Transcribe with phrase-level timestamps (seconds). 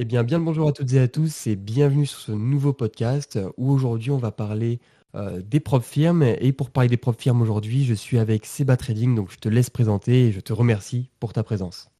[0.00, 2.72] Eh bien, bien le bonjour à toutes et à tous et bienvenue sur ce nouveau
[2.72, 4.78] podcast où aujourd'hui on va parler
[5.16, 6.22] euh, des propres firmes.
[6.22, 9.48] Et pour parler des propres firmes aujourd'hui, je suis avec Seba Trading, donc je te
[9.48, 11.90] laisse présenter et je te remercie pour ta présence.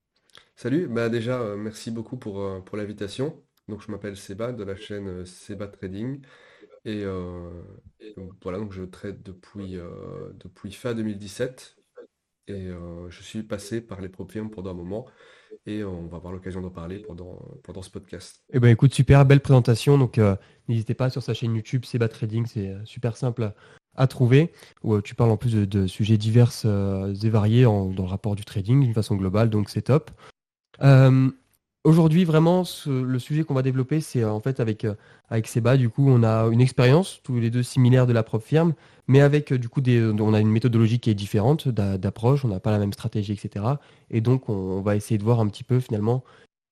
[0.54, 3.42] Salut, bah déjà euh, merci beaucoup pour, euh, pour l'invitation.
[3.66, 6.20] Donc je m'appelle Seba de la chaîne Seba Trading
[6.84, 7.04] et
[8.42, 9.76] voilà donc je trade depuis,
[10.34, 11.76] depuis fin 2017
[12.46, 12.68] et
[13.08, 15.06] je suis passé par les propres firmes pendant un moment
[15.66, 18.42] et on va avoir l'occasion d'en parler pendant, pendant ce podcast.
[18.52, 19.98] Eh ben écoute, super belle présentation.
[19.98, 20.36] Donc euh,
[20.68, 23.52] n'hésitez pas sur sa chaîne YouTube Seba Trading, c'est euh, super simple
[23.98, 24.52] à trouver.
[24.82, 28.36] Où euh, tu parles en plus de, sujets divers euh, et variés dans le rapport
[28.36, 30.10] du trading d'une façon globale, donc c'est top.
[30.82, 31.30] Euh,
[31.84, 34.94] aujourd'hui, vraiment, le sujet qu'on va développer, c'est euh, en fait avec, euh,
[35.28, 38.46] avec Seba, du coup, on a une expérience, tous les deux similaires de la propre
[38.46, 38.74] firme,
[39.06, 42.48] mais avec euh, du coup, on a une méthodologie qui est différente d'a- d'approche, on
[42.48, 43.64] n'a pas la même stratégie, etc.
[44.10, 46.22] Et donc, on, va essayer de voir un petit peu finalement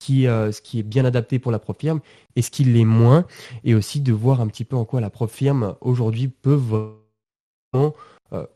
[0.00, 2.00] ce qui est bien adapté pour la propre firme
[2.36, 3.25] et ce qui l'est moins,
[3.64, 7.94] et aussi de voir un petit peu en quoi la propre firme aujourd'hui peut vraiment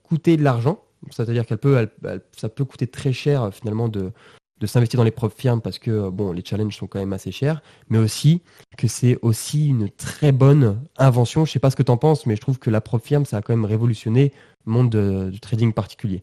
[0.03, 0.85] coûter de l'argent.
[1.11, 1.89] C'est-à-dire qu'elle peut,
[2.37, 4.13] ça peut coûter très cher finalement de,
[4.61, 7.13] de s'investir dans les propres firmes parce que euh, bon, les challenges sont quand même
[7.13, 8.43] assez chers, mais aussi
[8.77, 11.45] que c'est aussi une très bonne invention.
[11.45, 13.25] Je sais pas ce que tu en penses, mais je trouve que la propre firme,
[13.25, 14.33] ça a quand même révolutionné
[14.67, 16.23] le monde de- du trading particulier.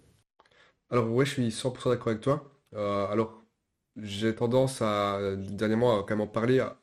[0.89, 2.49] Alors ouais, je suis 100% d'accord avec toi.
[2.75, 3.43] Euh, alors
[3.97, 6.77] j'ai tendance à dernièrement à quand même en parler, à,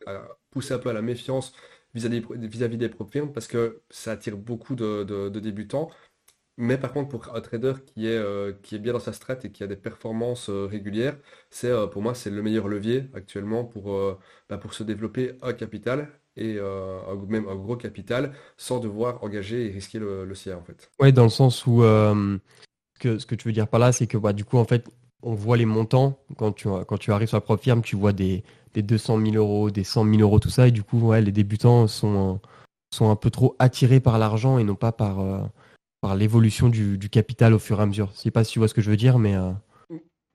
[0.51, 1.53] pousser un peu à la méfiance
[1.95, 5.91] vis-à-vis des propres firmes parce que ça attire beaucoup de débutants.
[6.57, 9.37] Mais par contre, pour un trader qui est, euh, qui est bien dans sa strat
[9.43, 11.17] et qui a des performances euh, régulières,
[11.51, 13.99] c'est euh, pour moi c'est le meilleur levier actuellement pour,
[14.49, 16.59] bah, pour se développer un capital et
[17.29, 20.91] même un gros capital sans devoir engager et risquer le, le sien en fait.
[21.01, 21.83] Ouais, dans le sens où
[23.01, 24.89] que, ce que tu veux dire par là, c'est que bah, du coup, en fait,
[25.23, 26.19] on voit les montants.
[26.37, 28.45] Quand tu, quand tu arrives sur la propre firme, tu vois des,
[28.75, 30.69] des 200 000 euros, des 100 000 euros, tout ça.
[30.69, 32.41] Et du coup, les débutants sont,
[32.93, 35.21] sont un peu trop attirés par l'argent et non pas par,
[36.05, 38.11] par l'évolution du, du capital au fur et à mesure.
[38.15, 39.53] Je sais pas si tu vois ce que je veux dire, mais euh,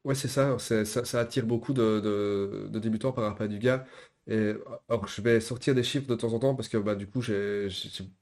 [0.05, 3.59] Ouais, c'est ça, ça, ça attire beaucoup de, de- de débutants par rapport à du
[3.59, 3.85] gars.
[4.27, 4.53] Et,
[4.87, 7.21] alors, je vais sortir des chiffres de temps en temps parce que bah, du coup,
[7.21, 7.67] j'ai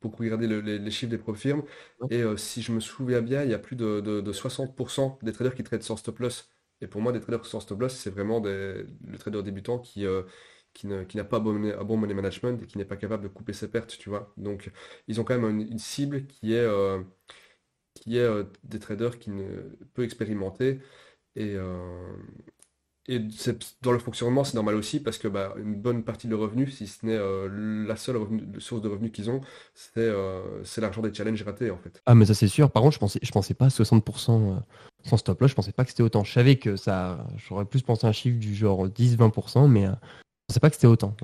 [0.02, 1.64] beaucoup regardé le- les, les chiffres des propres firmes.
[2.10, 5.20] Et euh, si je me souviens bien, il y a plus de, de- de 60%
[5.22, 6.50] des traders qui traitent sans stop loss.
[6.82, 10.06] Et pour moi, des traders sans stop loss, c'est vraiment des, le trader débutant qui,
[10.06, 10.24] euh,
[10.78, 13.70] qui n'a pas un bon, money- management et qui n'est pas capable de couper ses
[13.70, 14.34] pertes, tu vois.
[14.38, 14.72] Donc,
[15.08, 17.02] ils ont quand même une, cible qui est, euh,
[17.94, 19.44] qui est euh, des traders qui ne
[19.94, 20.80] peu expérimentés.
[21.36, 22.14] Et, euh,
[23.10, 23.20] et
[23.82, 26.76] dans le fonctionnement, c'est normal aussi parce que bah, une bonne partie de leurs revenus,
[26.76, 27.18] si ce n'est
[27.88, 28.18] la seule
[28.60, 29.42] source de revenus qu'ils ont,
[29.74, 30.12] c'est
[30.82, 32.02] l'argent des challenges ratés en fait.
[32.06, 32.70] ah, mais ça c'est sûr.
[32.70, 34.60] Par contre, je pensais, je pensais pas à 60% euh,
[35.04, 35.52] sans stop loss.
[35.52, 36.24] Je pensais pas que c'était autant.
[36.26, 39.86] Je savais que ça, j'aurais plus pensé à un chiffre du genre 10-20%, mais
[40.54, 41.16] je pas que c'était autant.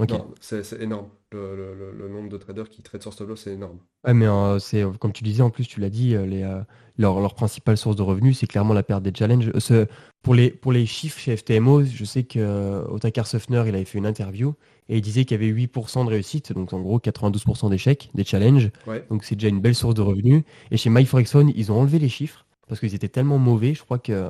[0.41, 1.07] C'est énorme.
[1.31, 3.79] Le, le- le- le nombre de traders qui traitent sans stop loss, c'est énorme.
[4.05, 6.43] Ouais, mais euh, c'est euh, comme tu disais, en plus, tu l'as dit, euh, les,
[6.43, 6.59] euh,
[6.97, 9.51] leur, leur principale source de revenus, c'est clairement la perte des challenges.
[9.71, 9.85] Euh,
[10.21, 13.97] pour, les, pour les chiffres chez FTMO, je sais que Otakar Sofner, il avait fait
[13.97, 14.53] une interview
[14.89, 18.25] et il disait qu'il y avait 8% de réussite, donc en gros 92% d'échecs, des
[18.25, 18.69] challenges.
[18.85, 19.05] Ouais.
[19.09, 20.43] Donc c'est déjà une belle source de revenus.
[20.69, 23.97] Et chez MyForexOne, ils ont enlevé les chiffres parce qu'ils étaient tellement mauvais, je crois
[23.99, 24.27] que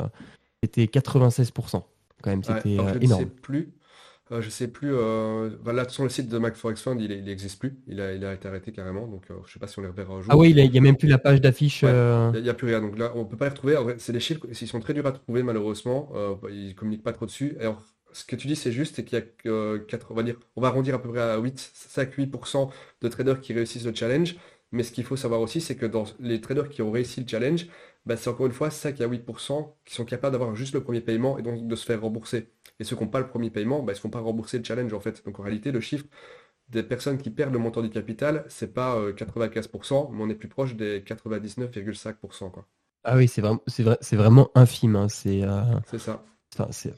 [0.64, 1.84] c'était 96%.
[2.22, 3.25] Quand même, c'était alors je ne sais énorme.
[3.25, 3.74] plus.
[4.32, 4.94] Euh, je sais plus.
[4.94, 7.78] Euh, bah, là, sur le site de MacForex Fund, il n'existe plus.
[7.88, 9.08] Il a, il a été arrêté carrément.
[9.08, 10.40] Donc, euh, je sais pas si on les reverra un Ah jour.
[10.40, 11.84] oui, il n'y a, même plus la page d'affiche.
[11.84, 12.82] Ouais, euh, il n'y a, plus rien.
[12.82, 13.78] Donc là, on peut pas les retrouver.
[13.98, 16.12] C'est des chiffres, ils sont très durs à trouver malheureusement.
[16.50, 17.56] Ils communiquent pas trop dessus.
[17.60, 20.12] Et alors, ce que tu dis, c'est juste, c'est qu'il y a que euh, quatre-
[20.12, 23.54] on va dire, on va arrondir à peu près à 8, 5-8% de traders qui
[23.54, 24.36] réussissent le challenge.
[24.72, 27.28] Mais ce qu'il faut savoir aussi, c'est que dans les traders qui ont réussi le
[27.28, 27.68] challenge,
[28.06, 31.02] bah, c'est encore une fois 5 à 8% qui sont capables d'avoir juste le premier
[31.02, 32.50] paiement et donc de se faire rembourser.
[32.80, 34.58] Et ceux qui n'ont pas le premier paiement, bah, ils ne se font pas rembourser
[34.60, 35.24] le challenge en fait.
[35.26, 36.06] Donc en réalité, le chiffre
[36.70, 40.36] des personnes qui perdent le montant du capital, c'est pas euh, 95%, mais on est
[40.36, 42.68] plus proche des 99,5%, quoi.
[43.04, 44.96] Ah oui, c'est vraiment, c'est vrai, c'est vraiment infime.
[44.96, 46.24] hein, C'est, euh, C'est ça.
[46.54, 46.94] Enfin, c'est,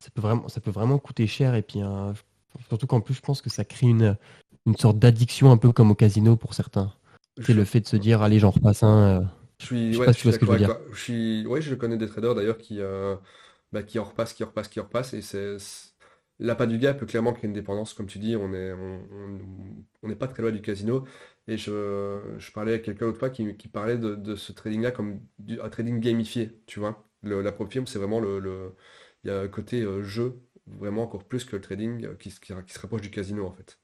[0.00, 2.12] ça peut vraiment, ça peut vraiment coûter cher et puis euh,
[2.68, 4.16] surtout qu'en plus je pense que ça crée une,
[4.66, 6.94] une sorte d'addiction un peu comme au casino pour certains.
[7.42, 9.22] C'est le fait de se dire allez j'en repasse un.
[9.22, 9.24] euh,
[9.60, 10.74] je suis, je sais ouais, pas je si tu vois ce que je veux dire.
[10.76, 10.80] toi.
[10.92, 13.16] Je suis, ouais, je connais des traders d'ailleurs qui, euh,
[13.76, 15.58] bah, qui en repassent, qui en repassent, qui en repassent, et c'est,
[16.66, 20.16] du gars peut clairement créer une dépendance, comme tu dis, on est, on, on- n'est
[20.16, 21.04] pas très loin du casino.
[21.48, 25.60] Et je, je parlais avec quelqu'un l'autre fois qui, parlait de, ce trading-là comme du-
[25.60, 27.06] un trading gamifié, tu vois.
[27.22, 27.52] Le- la
[27.86, 28.38] c'est vraiment le,
[29.48, 32.40] côté euh, jeu, vraiment encore plus que le trading euh, qui, se-
[32.78, 33.78] rapproche du casino en fait.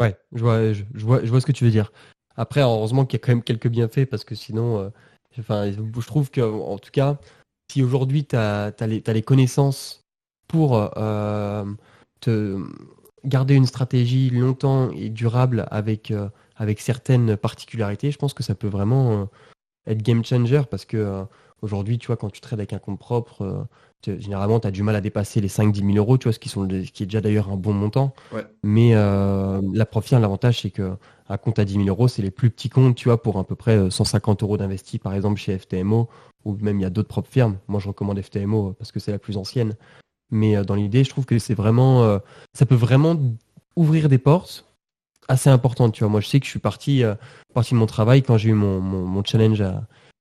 [0.00, 1.92] Ouais, je vois, je, je vois, je vois ce que tu veux dire.
[2.36, 4.90] Après, heureusement qu'il y a quand même quelques bienfaits parce que sinon, euh,
[5.38, 7.18] enfin, je trouve que en tout cas,
[7.70, 10.04] si aujourd'hui tu as, les, connaissances
[10.48, 11.64] pour euh,
[12.20, 12.62] te,
[13.24, 16.12] garder une stratégie longtemps et durable avec,
[16.56, 19.28] avec certaines particularités, je pense que ça peut vraiment
[19.86, 21.24] être game changer parce que
[21.62, 23.66] aujourd'hui, tu vois, quand tu trades avec un compte propre,
[24.04, 26.48] généralement, tu as du mal à dépasser les 5-10 000 euros, tu vois, ce qui,
[26.48, 28.14] sont, qui est déjà d'ailleurs un bon montant.
[28.62, 30.96] Mais la profit, l'avantage, c'est que
[31.28, 33.44] un compte à 10 000 euros, c'est les plus petits comptes, tu vois, pour à
[33.44, 36.08] peu près 150 euros d'investi, par exemple, chez FTMO,
[36.44, 37.58] ou même il y a d'autres propres firmes.
[37.68, 39.74] Moi, je recommande FTMO parce que c'est la plus ancienne.
[40.30, 42.20] Mais dans l'idée, je trouve que c'est vraiment,
[42.52, 43.16] ça peut vraiment
[43.74, 44.64] ouvrir des portes
[45.28, 46.10] assez importantes, tu vois.
[46.10, 47.02] Moi, je sais que je suis parti,
[47.52, 49.62] parti de mon travail quand j'ai eu mon, mon, challenge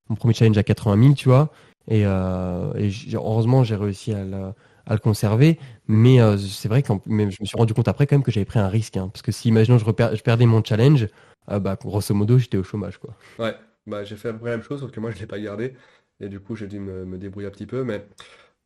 [0.10, 1.52] mon premier challenge à 80 000, tu vois.
[1.88, 5.60] Et, heureusement, j'ai réussi à le, conserver.
[5.88, 8.60] Mais c'est vrai que je me suis rendu compte après quand même que j'avais pris
[8.60, 8.98] un risque.
[8.98, 9.10] Hein.
[9.12, 11.08] parce que si, imaginons, je, je perdais mon challenge,
[11.48, 12.98] bah, grosso modo, j'étais au chômage.
[12.98, 13.14] Quoi.
[13.40, 13.56] Ouais,
[13.88, 15.76] bah, j'ai fait la même chose, sauf que moi, je ne l'ai pas gardé.
[16.20, 17.84] Et du coup, j'ai dû me, débrouiller un petit peu.
[17.84, 18.06] Mais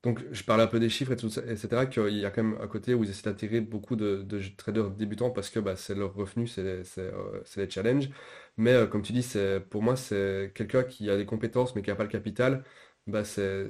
[0.04, 1.86] donc, je parlais un peu des chiffres et tout ça, etc.
[1.88, 4.26] Qu'il y a quand même un côté où ils essaient d'attirer beaucoup de,
[4.58, 8.10] traders débutants parce que bah, c'est leur revenu, c'est les, challenges.
[8.58, 9.28] Mais comme tu dis,
[9.70, 12.64] pour moi, c'est quelqu'un qui a des compétences mais qui n'a pas le capital
[13.10, 13.68] bah c'est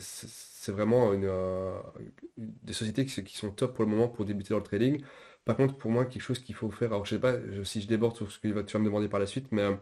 [0.72, 1.80] vraiment une, euh,
[2.38, 5.04] des sociétés qui, sont top pour le moment pour débuter dans le trading.
[5.46, 7.88] Par contre, pour moi, quelque chose qu'il faut faire, alors je sais pas si je
[7.88, 9.76] déborde sur ce que tu vas me demander par la suite, mais euh,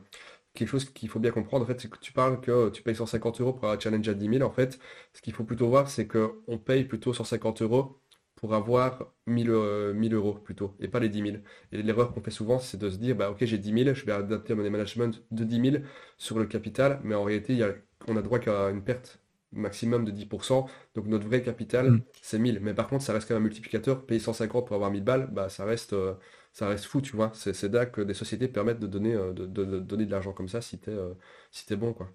[0.58, 2.96] quelque chose qu'il faut bien comprendre, en fait, c'est que tu parles que tu payes
[2.96, 4.44] 150 euros pour un challenge à 10 000.
[4.44, 4.80] En fait,
[5.14, 8.02] ce qu'il faut plutôt voir, c'est qu'on paye plutôt 150 euros
[8.36, 11.38] pour avoir 1000, euh, euros plutôt, et pas les 10 000.
[11.72, 14.06] Et l'erreur qu'on fait souvent, c'est de se dire, bah ok, j'ai 10 000, je
[14.06, 15.84] vais adapter mon management de 10 000
[16.18, 17.74] sur le capital, mais en réalité, y a,
[18.08, 19.20] on a droit qu'à une perte
[19.52, 20.68] maximum de 10%.
[20.96, 22.02] Donc notre vrai capital, mm.
[22.22, 22.60] c'est 1000.
[22.62, 24.06] Mais par contre, ça reste quand même un multiplicateur.
[24.06, 26.14] Payer 150 pour avoir 1000 balles, bah, ça, reste, euh,
[26.54, 27.32] ça reste fou, tu vois.
[27.34, 29.46] C'est là que des sociétés permettent de donner euh, de,
[29.80, 31.14] donner de l'argent comme ça si t'es euh,
[31.52, 32.10] si es bon, quoi.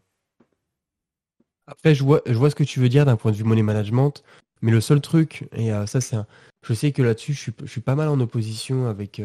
[1.66, 3.62] Après, je vois, je vois ce que tu veux dire d'un point de vue money
[3.62, 4.22] management.
[4.62, 6.16] Mais le seul truc, et ça, c'est
[6.62, 9.20] Je sais que là-dessus, je suis, je suis pas mal en opposition avec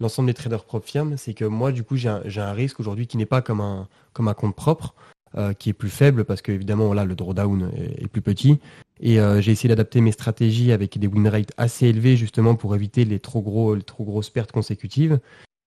[0.00, 1.16] l'ensemble des traders propres firmes.
[1.18, 3.88] C'est que moi, du coup, j'ai un, un, risque aujourd'hui qui n'est pas comme un,
[4.12, 4.94] comme un compte propre.
[5.38, 8.58] Euh, qui est plus faible parce qu'évidemment là le drawdown est, est plus petit.
[9.00, 12.74] Et euh, j'ai essayé d'adapter mes stratégies avec des win rates assez élevés justement pour
[12.74, 15.20] éviter les trop, gros, les trop grosses pertes consécutives.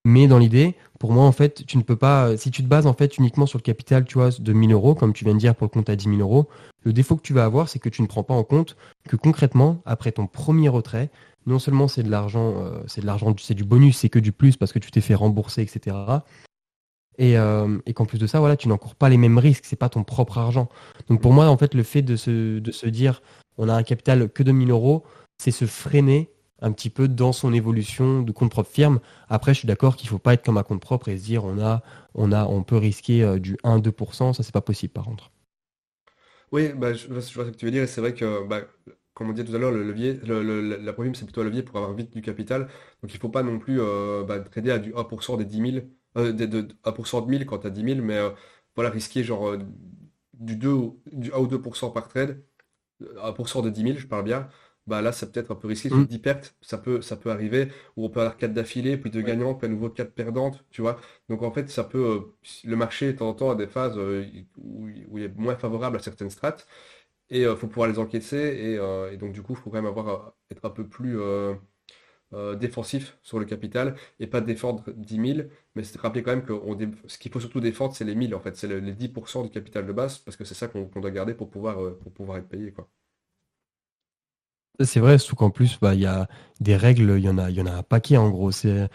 [0.05, 2.85] Mais dans l'idée, pour moi, en fait, tu ne peux pas, si tu te bases
[2.85, 5.39] en fait uniquement sur le capital, tu vois, de 1000 euros, comme tu viens de
[5.39, 6.47] dire pour le compte à 10 000 euros,
[6.83, 8.77] le défaut que tu vas avoir, c'est que tu ne prends pas en compte
[9.09, 11.09] que concrètement, après ton premier retrait,
[11.47, 14.31] non seulement c'est de l'argent, euh, c'est de l'argent, c'est du bonus, c'est que du
[14.31, 15.95] plus parce que tu t'es fait rembourser, etc.
[17.21, 19.89] Euh, et, qu'en plus de ça, voilà, tu n'encours pas les mêmes risques, c'est pas
[19.89, 20.69] ton propre argent.
[21.09, 23.21] Donc pour moi, en fait, le fait de se, de se dire
[23.57, 25.03] on a un capital que de 1000 euros,
[25.37, 26.29] c'est se freiner
[26.61, 28.99] un petit peu dans son évolution de compte propre firme.
[29.29, 31.23] Après, je suis d'accord qu'il ne faut pas être comme un compte propre et se
[31.23, 31.83] dire on a,
[32.15, 35.31] on a, on peut risquer euh, du 1-2%, ça c'est pas possible par contre.
[36.51, 38.61] Oui, bah, je, vois ce que tu veux dire, et c'est vrai que, bah,
[39.13, 41.63] comme on disait tout à l'heure, le levier, le, la prime, c'est plutôt un levier
[41.63, 42.67] pour avoir vite du capital.
[43.01, 45.71] Donc il ne faut pas non plus euh, bah, trader à du 1% des 10
[45.71, 45.85] 000
[46.17, 48.29] euh, de, de, 1% de 1000 quand tu as 10 000, mais euh,
[48.75, 49.59] voilà, risquer genre euh,
[50.33, 50.75] du, 2,
[51.11, 52.41] du 1 ou 2% par trade,
[53.01, 54.49] 1% de 10 000, je parle bien,
[54.87, 56.05] bah là c'est peut-être un peu risqué, mmh.
[56.05, 59.21] 10 pertes, ça peut, ça peut arriver, ou on peut avoir 4 d'affilée, puis 2
[59.21, 60.99] gagnants, puis à nouveau 4 perdantes, tu vois.
[61.29, 62.33] Donc en fait, ça peut,
[62.63, 63.97] le marché de temps en temps a des phases
[64.57, 64.87] où,
[65.17, 66.67] il est moins favorable à certaines strates,
[67.29, 69.87] et il faut pouvoir les encaisser, et, et, donc du coup, il faut quand même
[69.87, 71.17] avoir, être un peu plus
[72.35, 75.47] euh, défensif sur le capital et pas défendre 10 000.
[75.75, 76.53] Mais c'est rappeler quand même que
[77.07, 79.87] ce qu'il faut surtout défendre, c'est les 1000 en fait, c'est les 10% du capital
[79.87, 82.49] de base parce que c'est ça qu'on doit garder pour pouvoir, euh, pour pouvoir être
[82.49, 82.71] payé.
[82.71, 82.87] Quoi.
[84.81, 86.27] C'est vrai, surtout qu'en plus, bah, il y a
[86.59, 88.51] des règles, il y, en a, y en a un paquet en gros.
[88.51, 88.89] C'est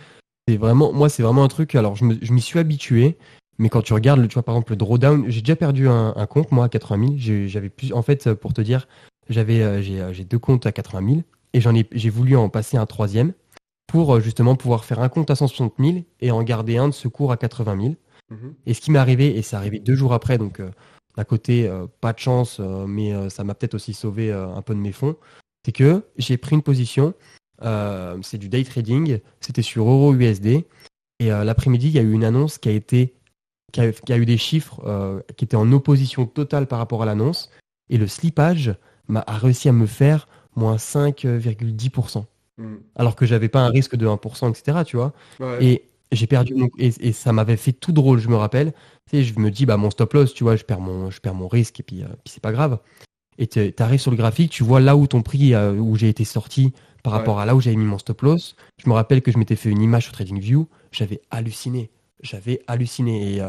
[0.49, 1.75] vraiment, moi, c'est vraiment un truc.
[1.75, 3.17] Alors, je m'y suis habitué,
[3.59, 6.53] mais quand tu regardes, tu vois, par exemple, le drawdown, j'ai déjà perdu un, compte,
[6.53, 7.47] moi, à 80 000.
[7.47, 8.87] J'avais plus, en fait, pour te dire,
[9.31, 12.77] j'avais, euh, j'ai deux comptes à 80 000 et j'en ai, j'ai voulu en passer
[12.77, 13.33] un troisième
[13.91, 16.95] pour euh, justement pouvoir faire un compte à 160 000 et en garder un de
[16.95, 17.95] secours à 80 000.
[18.31, 18.55] Mhm.
[18.67, 20.71] Et ce qui m'est arrivé, et c'est arrivé deux jours après, donc euh,
[21.17, 24.81] d'un côté, euh, pas de chance, mais ça m'a peut-être aussi sauvé un peu de
[24.81, 25.17] mes fonds,
[25.67, 27.15] c'est que j'ai pris une position,
[28.23, 30.65] c'est du day trading, c'était sur Euro USD,
[31.19, 33.17] et l'après-midi, il y a eu une annonce qui a été
[33.73, 34.81] qui a, eu des chiffres
[35.37, 37.51] qui étaient en opposition totale par rapport à l'annonce,
[37.89, 38.77] et le slippage
[39.09, 42.25] m'a a réussi à me faire moins 5,10%.
[42.59, 42.77] Hmm.
[42.97, 44.79] Alors que j'avais pas un risque de 1%, etc.
[44.85, 45.13] Tu vois
[45.61, 48.73] Et j'ai perdu et, ça m'avait fait tout drôle, je me rappelle.
[49.09, 51.21] Tu sais, je me dis, bah mon stop loss, tu vois, je perds mon, je
[51.21, 52.79] perds mon risque et puis, euh, puis c'est pas grave.
[53.39, 56.09] Et tu arrives sur le graphique, tu vois là où ton prix, euh, où j'ai
[56.09, 58.55] été sorti par rapport à là où j'avais mis mon stop loss.
[58.77, 61.91] Je me rappelle que je m'étais fait une image sur TradingView, j'avais halluciné.
[62.23, 63.37] J'avais halluciné.
[63.37, 63.49] Et, euh,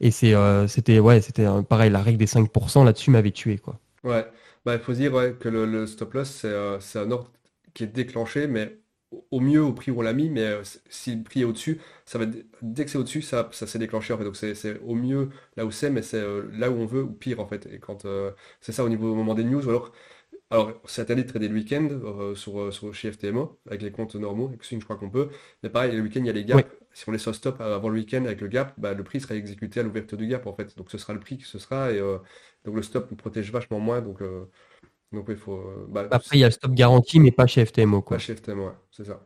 [0.00, 0.34] et c'est,
[0.68, 3.78] c'était, ouais, c'était pareil, la règle des 5% là-dessus m'avait tué, quoi.
[4.02, 4.26] Ouais.
[4.64, 7.30] Bah, il faut dire que le, stop loss, c'est euh, c'est un ordre
[7.74, 8.78] qui est déclenché, mais
[9.30, 11.80] au mieux au prix où on l'a mis, mais euh, si le prix est au-dessus,
[12.06, 12.26] ça va
[12.62, 14.24] dès que c'est au-dessus, ça, s'est déclenché en fait.
[14.24, 17.12] Donc c'est au mieux là où c'est, mais c'est euh, là où on veut ou
[17.12, 17.66] pire en fait.
[17.66, 18.06] Et quand
[18.60, 19.92] c'est ça au niveau au moment des news, ou alors
[20.50, 21.88] alors, c'est interdit de trader le week-end
[22.36, 25.30] sur, sur, chez FTMO, avec les comptes normaux, avec Swing, je crois qu'on peut.
[25.62, 26.64] Mais pareil, le week-end, il y a les gaps.
[26.94, 29.34] Si on les sur stop avant le week-end avec le gap, bah, le prix sera
[29.34, 30.76] exécuté à l'ouverture du gap, en fait.
[30.76, 31.90] Donc, ce sera le prix que ce sera.
[31.90, 32.00] Et
[32.64, 34.00] donc, le stop nous protège vachement moins.
[34.00, 34.22] Donc,
[35.12, 35.62] donc il faut.
[35.88, 38.02] Bah, Après, il y a le stop garanti, mais pas chez FTMO.
[38.02, 38.16] Quoi.
[38.16, 39.20] Pas chez FTMO, ouais, c'est ça.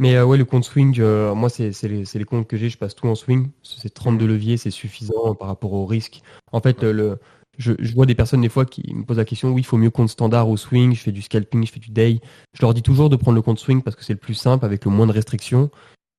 [0.00, 2.78] Mais euh, ouais, le compte swing, euh, moi, c'est les, les, comptes que j'ai, je
[2.78, 3.50] passe tout en swing.
[3.62, 6.22] C'est 32 leviers, c'est suffisant par rapport au risque.
[6.52, 7.18] En fait, le,
[7.58, 9.76] je, je, vois des personnes des fois qui me posent la question, oui, il faut
[9.76, 12.18] mieux compte standard au swing, je fais du scalping, je fais du day.
[12.54, 14.64] Je leur dis toujours de prendre le compte swing parce que c'est le plus simple,
[14.64, 15.70] avec le moins de restrictions.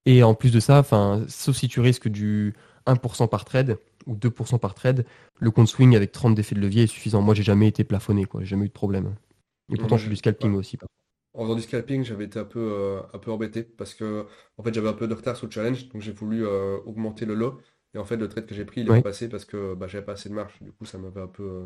[0.05, 0.83] Et en plus de ça,
[1.27, 2.53] sauf si tu risques du
[2.85, 3.77] 1% par trade,
[4.07, 5.05] ou 2% par trade,
[5.39, 7.21] le compte swing avec 30 d'effets de levier est suffisant.
[7.21, 8.41] Moi, j'ai jamais été plafonné, quoi.
[8.41, 9.15] J'ai jamais eu de problème.
[9.71, 10.77] Et pourtant, je fais du scalping aussi.
[11.33, 14.25] En faisant du scalping, j'avais été un peu, euh, un peu embêté parce que
[14.57, 17.25] en fait, j'avais un peu de retard sur le challenge, donc j'ai voulu euh, augmenter
[17.25, 17.61] le lot.
[17.93, 19.87] Et en fait, le trade que j'ai pris, il est pas passé parce que bah,
[19.87, 20.53] j'avais pas assez de marge.
[20.61, 21.43] Du coup, ça m'avait un peu.
[21.43, 21.65] Euh,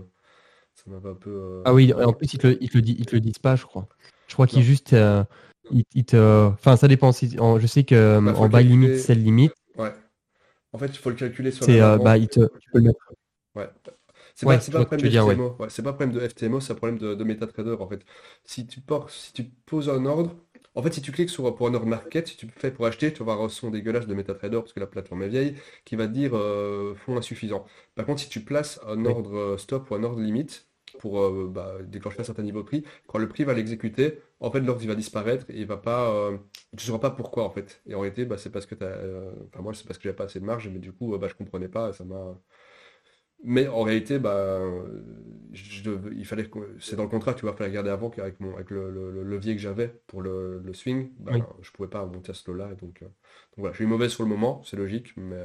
[0.76, 3.64] ça m'avait un peu ah oui, en plus, ils te, le, le, disent pas, je
[3.64, 3.88] crois.
[4.28, 4.94] Je crois qu'ils juste.
[4.94, 7.12] Enfin, ça dépend.
[7.12, 9.50] je sais que bah, en buy limit, sell limit.
[9.78, 9.94] Ouais.
[10.76, 12.86] En fait, il faut le calculer sur la euh, bah, il te, tu peux le
[12.86, 13.00] mettre.
[13.56, 13.70] Ouais.
[14.34, 15.56] C'est pas, pas, un problème de FTMO.
[15.58, 15.68] Ouais.
[15.70, 18.06] c'est pas un problème de FTMO, c'est un problème de, de MetaTrader en fait.
[18.44, 20.36] Si tu, portes, si tu poses un ordre,
[20.76, 23.12] en fait, si tu cliques sur, pour un ordre market, si tu fais pour acheter,
[23.14, 25.56] tu vas avoir un son dégueulasse de MetaTrader parce que la plateforme est vieille
[25.86, 27.66] qui va te dire euh, fonds insuffisant.
[27.96, 30.68] Par contre, si tu places un ordre euh, stop ou un ordre limite,
[31.00, 32.84] pour euh, bah, déclencher un certain niveau de prix.
[33.08, 36.10] Quand le prix va l'exécuter, en fait, l'ordre il va disparaître et il va pas.
[36.12, 36.38] Euh,
[36.72, 37.82] tu ne sauras pas pourquoi en fait.
[37.86, 40.16] Et en réalité, bah, c'est parce que tu euh, Enfin, moi, c'est parce que j'avais
[40.16, 41.94] pas assez de marge, mais du coup, bah, je comprenais pas.
[41.94, 42.40] Ça m'a.
[43.44, 44.62] Mais en réalité, bah,
[45.54, 46.50] il fallait
[46.80, 49.56] c'est dans le contrat, tu vois, il fallait regarder avant qu'avec mon, avec le, levier
[49.56, 52.70] que j'avais pour le, swing, bah, je pouvais pas monter à ce lot-là.
[52.76, 53.12] Donc, donc,
[53.58, 55.44] voilà, je suis mauvais sur le moment, c'est logique, mais,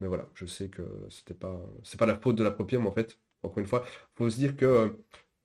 [0.00, 2.92] mais voilà, je sais que c'était pas, c'est pas la faute de la propriété, en
[2.92, 3.18] fait.
[3.42, 4.96] Encore une fois, il faut se dire que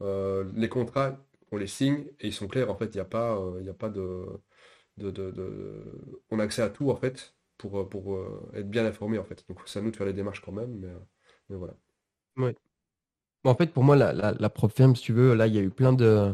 [0.01, 1.17] euh, les contrats,
[1.51, 2.69] on les signe et ils sont clairs.
[2.69, 4.25] En fait, il n'y a pas, euh, il a pas de,
[6.31, 9.45] On a accès à tout, en fait, pour, pour euh, être bien informé, en fait.
[9.49, 10.89] Donc, c'est à nous de faire les démarches quand même, mais,
[11.49, 11.73] voilà.
[12.37, 12.51] Oui.
[13.45, 15.69] En fait, pour moi, la, la, firme, si tu veux, là, il y a eu
[15.69, 16.33] plein de,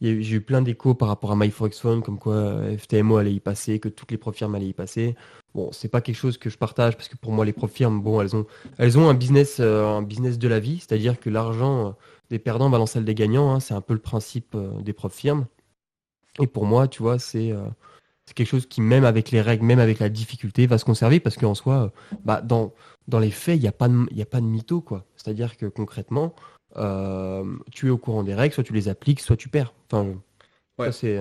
[0.00, 3.80] j'ai eu plein d'échos par rapport à MyForexPhone, comme quoi euh, FTMO allait y passer,
[3.80, 5.16] que toutes les profs firmes allaient y passer.
[5.54, 8.00] Bon, c'est pas quelque chose que je partage parce que pour moi, les profs firmes,
[8.00, 8.46] bon, elles ont,
[8.78, 11.90] elles ont un business, euh, un business de la vie, c'est-à-dire que l'argent euh,
[12.30, 13.52] des perdants va dans celle des gagnants.
[13.52, 13.60] Hein.
[13.60, 15.46] c'est un peu le principe des profs firmes.
[16.40, 17.52] Et pour moi, tu vois, c'est
[18.28, 21.18] c'est quelque chose qui, même avec les règles, même avec la difficulté, va se conserver
[21.18, 21.92] parce qu'en soi,
[22.26, 22.74] bah, dans,
[23.06, 25.06] dans les faits, il n'y a, pas de, a pas de mytho, quoi.
[25.16, 26.34] C'est-à-dire que concrètement,
[26.76, 29.72] euh, tu es au courant des règles, soit tu les appliques, soit tu perds.
[29.90, 30.20] Enfin,
[30.78, 30.92] ouais.
[30.92, 31.18] c'est.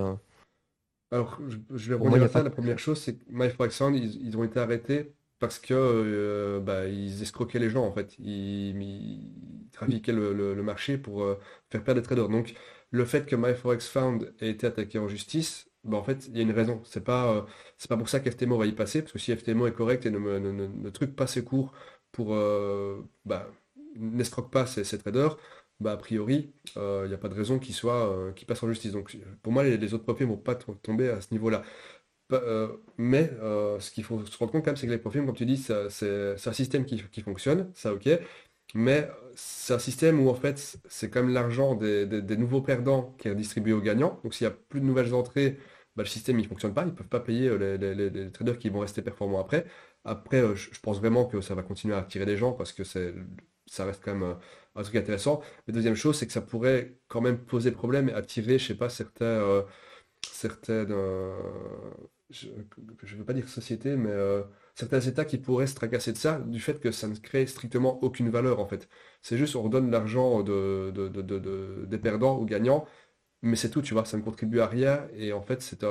[1.12, 1.40] Alors,
[1.74, 2.44] je, vais revenir à ça.
[2.44, 6.88] La première chose, c'est que MyForex ils, ils, ont été arrêtés parce que euh, bah,
[6.88, 8.20] ils escroquaient les gens en fait.
[8.20, 9.32] Ils,
[9.72, 12.28] trafiquaient le, marché pour euh, faire perdre des traders.
[12.28, 12.54] Donc,
[12.92, 16.39] le fait que MyForex Found ait été attaqué en justice, bah, en fait, il y
[16.39, 16.82] a une raison.
[16.86, 17.46] C'est pas,
[17.77, 20.12] c'est pas pour ça qu'FTMO va y passer, parce que si FTMO est correct et
[20.12, 21.74] ne, ne, truc pas ses cours
[22.12, 22.36] pour
[23.25, 23.50] bah,
[24.00, 25.38] n'escroque pas ces, traders,
[25.79, 28.70] bah, a priori, il euh, n'y a pas de raison qu'ils soient, euh, passent en
[28.70, 28.91] justice.
[28.91, 31.63] Donc pour moi, les, autres profils ne vont pas tomber à ce niveau-là.
[32.34, 32.67] Euh,
[32.98, 33.32] mais
[33.79, 35.58] ce qu'il faut se rendre compte quand même, c'est que les profils, comme tu dis,
[35.58, 38.10] c'est un système qui, fonctionne, ça ok,
[38.75, 43.27] mais c'est un système où en fait, c'est quand même l'argent des, nouveaux perdants qui
[43.27, 44.20] est redistribué aux gagnants.
[44.24, 45.58] Donc s'il n'y a plus de nouvelles entrées,
[45.98, 48.80] bah, le système ne fonctionne pas, ils ne peuvent pas payer les, traders qui vont
[48.80, 49.66] rester performants après.
[50.06, 52.84] Après, je, je pense vraiment que ça va continuer à attirer des gens parce que
[53.68, 54.34] ça reste quand même euh,
[54.75, 55.42] un, truc intéressant.
[55.68, 58.75] Mais deuxième chose, c'est que ça pourrait quand même poser problème et attirer, je sais
[58.75, 58.88] pas,
[59.22, 59.63] euh,
[60.32, 61.34] certaines, euh,
[62.30, 64.12] je ne veux pas dire société, mais
[64.75, 68.04] certains États qui pourraient se tracasser de ça, du fait que ça ne crée strictement
[68.04, 68.89] aucune valeur en fait.
[69.22, 70.92] C'est juste on redonne l'argent de,
[71.86, 72.86] des perdants aux gagnants,
[73.41, 75.08] mais c'est tout, tu vois, ça ne contribue à rien.
[75.15, 75.84] Et en fait c'est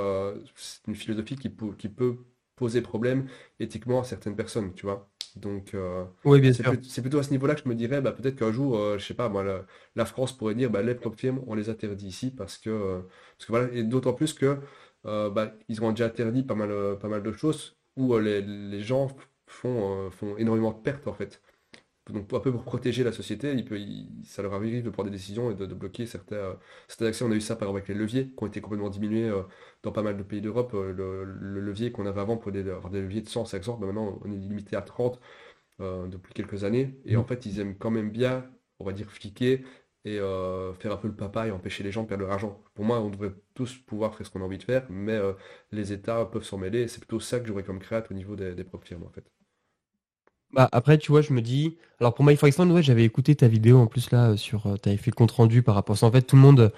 [0.87, 2.17] une philosophie qui, qui peut
[2.57, 3.27] poser problème
[3.59, 5.09] éthiquement à certaines personnes, tu vois.
[5.37, 8.35] Donc, euh, oui, bien c'est, plutôt à ce niveau-là que je me dirais, bah, peut-être
[8.35, 11.41] qu'un jour, euh, je sais pas, moi, la, France pourrait dire, bah, les propres firmes,
[11.47, 12.99] on les interdit ici parce que, euh,
[13.37, 14.57] parce que voilà, et d'autant plus que
[15.03, 19.07] bah, ils ont déjà interdit pas mal, pas mal de choses où les, les, gens
[19.45, 21.41] font, font énormément de pertes en fait
[22.13, 23.79] donc un peu pour protéger la société, il peut,
[24.23, 26.53] ça leur arrive de prendre des décisions et de, bloquer certains, euh,
[26.87, 27.23] certains accès.
[27.25, 29.43] On a eu ça par exemple avec les leviers qui ont été complètement diminués euh,
[29.83, 30.73] dans pas mal de pays d'Europe.
[30.73, 33.87] Euh, le, levier qu'on avait avant pour des, avoir des leviers de 100, 500, ben
[33.87, 35.19] maintenant on est limité à 30
[35.79, 36.99] depuis quelques années.
[37.05, 37.27] Et en mmh.
[37.27, 38.49] fait, ils aiment quand même bien,
[38.79, 39.63] on va dire, fliquer
[40.07, 42.63] et euh, faire un peu le papa et empêcher les gens de perdre leur argent.
[42.75, 45.33] Pour moi, on devrait tous pouvoir faire ce qu'on a envie de faire, mais euh,
[45.71, 46.81] les États peuvent s'en mêler.
[46.83, 49.09] et C'est plutôt ça que j'aurais comme créate au niveau des, des propres firmes, en
[49.09, 49.25] fait.
[50.53, 51.77] Bah, après, tu vois, je me dis.
[51.99, 54.63] Alors pour My Forex Fund, ouais, j'avais écouté ta vidéo en plus là sur.
[54.81, 56.05] tu avais fait le compte rendu par rapport à ça.
[56.05, 56.71] En fait, tout le monde.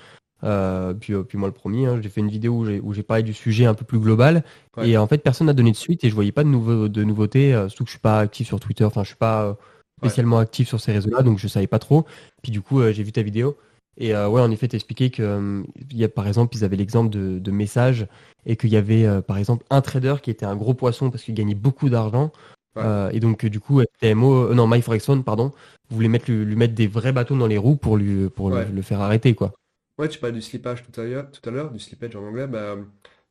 [0.44, 3.24] euh, puis, euh, puis moi le premier, hein, j'ai fait une vidéo où j'ai parlé
[3.24, 4.44] du sujet un peu plus global.
[4.78, 6.88] Ouais, Et en fait, personne n'a donné de suite et je voyais pas de nouveau,
[6.88, 7.54] de nouveautés.
[7.54, 8.86] euh, surtout que je suis pas actif sur Twitter.
[8.86, 9.58] Enfin, je suis pas euh, ouais,
[10.00, 12.06] spécialement actif sur ces réseaux-là, donc je savais pas trop.
[12.42, 13.58] Puis du coup, euh, j'ai vu ta vidéo.
[13.98, 16.78] Et euh, ouais, en effet, t'expliquais que euh, il y a, par exemple, ils avaient
[16.78, 18.08] l'exemple de, de messages
[18.46, 21.24] et qu'il y avait euh, par exemple un trader qui était un gros poisson parce
[21.24, 22.32] qu'il gagnait beaucoup d'argent.
[22.76, 22.86] Ouais.
[22.86, 25.52] Euh, et donc, euh, du coup, TMO, euh, non, MyForexFund, pardon,
[25.90, 28.58] voulait mettre, lui, lui mettre des vrais bâtons dans les roues pour, lui, pour le,
[28.58, 28.66] Ouais.
[28.66, 29.54] le faire arrêter, quoi.
[29.98, 32.48] Ouais, tu parlais du slippage tout à l'heure, tout à l'heure, du slippage en anglais,
[32.48, 32.78] bah,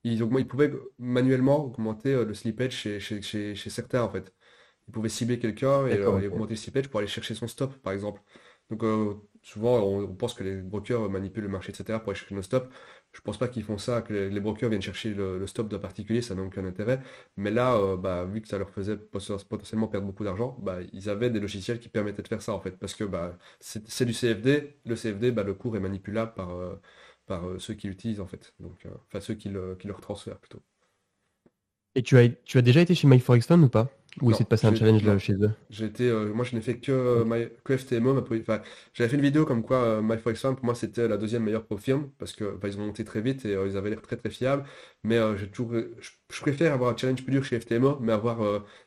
[0.04, 4.10] ils, augmen- ils pouvaient manuellement augmenter euh, le slippage chez, chez, chez, chez certains, en
[4.10, 4.34] fait.
[4.88, 7.92] Ils pouvaient cibler quelqu'un et, euh, augmenter le slippage pour aller chercher son stop, par
[7.94, 8.22] exemple.
[8.70, 9.14] Donc, euh,
[9.48, 12.68] souvent, on, pense que les brokers manipulent le marché, etc., pour aller chercher nos stops.
[13.12, 16.20] Je pense pas qu'ils font ça, que les, brokers viennent chercher le, stop d'un particulier,
[16.20, 17.00] ça n'a aucun intérêt.
[17.36, 20.78] Mais là, euh, bah, vu que ça leur faisait pot- potentiellement perdre beaucoup d'argent, bah,
[20.92, 22.72] ils avaient des logiciels qui permettaient de faire ça, en fait.
[22.78, 24.80] Parce que bah, c'est du CFD.
[24.84, 26.74] Le CFD, bah, le cours est manipulable par, euh,
[27.30, 28.54] euh, ceux qui l'utilisent en fait.
[28.60, 30.62] Donc, enfin ceux qui le, qui retransfèrent plutôt.
[31.94, 33.90] Et tu as, tu as déjà été chez MyForexFund ou pas?
[34.22, 35.50] Ou essayer de passer un challenge là chez eux?
[35.82, 38.14] Été, euh, moi je n'ai fait que, euh, My- que FTMO.
[38.14, 38.62] ma pro- Enfin,
[38.94, 41.76] j'avais fait une vidéo comme quoi euh, MyForexFund pour moi c'était la deuxième meilleure pro
[41.76, 44.16] firme parce que enfin, ils ont monté très vite et euh, ils avaient l'air très
[44.16, 44.64] très fiables.
[45.04, 48.40] Mais j'ai toujours, je, je préfère avoir un challenge plus dur chez FTMO, mais avoir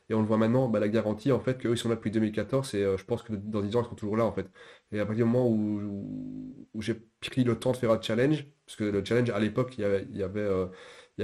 [0.10, 2.12] et on le voit maintenant, bah, la garantie en fait qu'eux ils sont là depuis
[2.12, 4.48] 2014 et je pense que dans 10 ans ils seront toujours là en fait.
[4.92, 8.76] Et à partir du moment où, j'ai pris le temps de faire un challenge, parce
[8.76, 10.68] que le challenge à l'époque il y avait, il y euh,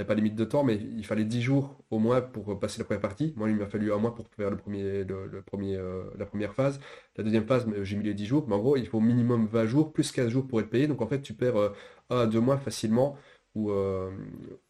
[0.04, 2.84] pas de limite de temps, mais il fallait 10 jours au moins pour passer la
[2.84, 3.32] première partie.
[3.36, 6.54] Moi, il m'a fallu un mois pour faire le premier, le, premier, euh, la première
[6.54, 6.80] phase.
[7.16, 8.44] La deuxième phase, j'ai mis les 10 jours.
[8.48, 10.86] Mais en gros, il faut au minimum 20 jours, plus 15 jours pour être payé.
[10.86, 11.74] Donc en fait, tu perds euh,
[12.10, 13.16] 1 à 2 mois facilement
[13.58, 14.10] où, euh,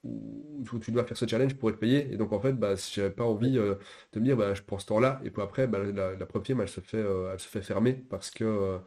[0.05, 2.13] où- tu dois faire ce challenge pour être payé.
[2.13, 3.75] Et donc en fait, bah, j'avais pas envie euh,
[4.13, 5.21] de me dire, bah, je prends ce temps-là.
[5.25, 7.95] Et puis après, bah, la, la preuve elle se fait, euh, elle se fait fermer
[7.95, 8.79] parce que...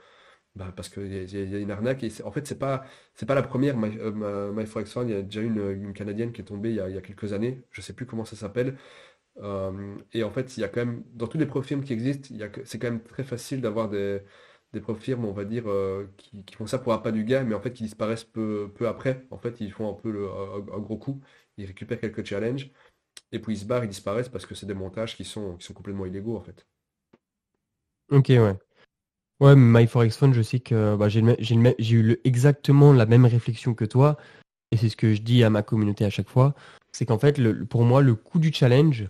[0.56, 2.86] bah, parce qu'il y, a une arnaque et en fait c'est pas
[3.16, 6.46] c'est pas la première My, My il y a déjà une, une Canadienne qui est
[6.46, 8.78] tombée il y a, quelques années je sais plus comment ça s'appelle
[10.14, 12.30] et en fait il y a quand même dans tous les profils qui existent
[12.66, 14.22] c'est quand même très facile d'avoir des,
[14.74, 17.62] des profils on va dire euh, qui, font ça pour appât du gars mais en
[17.62, 20.30] fait qui disparaissent peu, peu après en fait ils font un peu
[20.74, 21.22] un, gros coup
[21.58, 22.72] ils récupèrent quelques challenges
[23.32, 25.66] et puis ils se barrent ils disparaissent parce que c'est des montages qui sont, qui
[25.66, 26.66] sont complètement illégaux en fait
[28.12, 28.56] Ok, ouais.
[29.40, 31.22] Ouais, mais MyForexFund, je sais que bah, j'ai
[31.96, 34.18] eu exactement la même réflexion que toi.
[34.72, 36.54] Et c'est ce que je dis à ma communauté à chaque fois.
[36.92, 39.10] C'est qu'en fait, pour moi, le coût du challenge,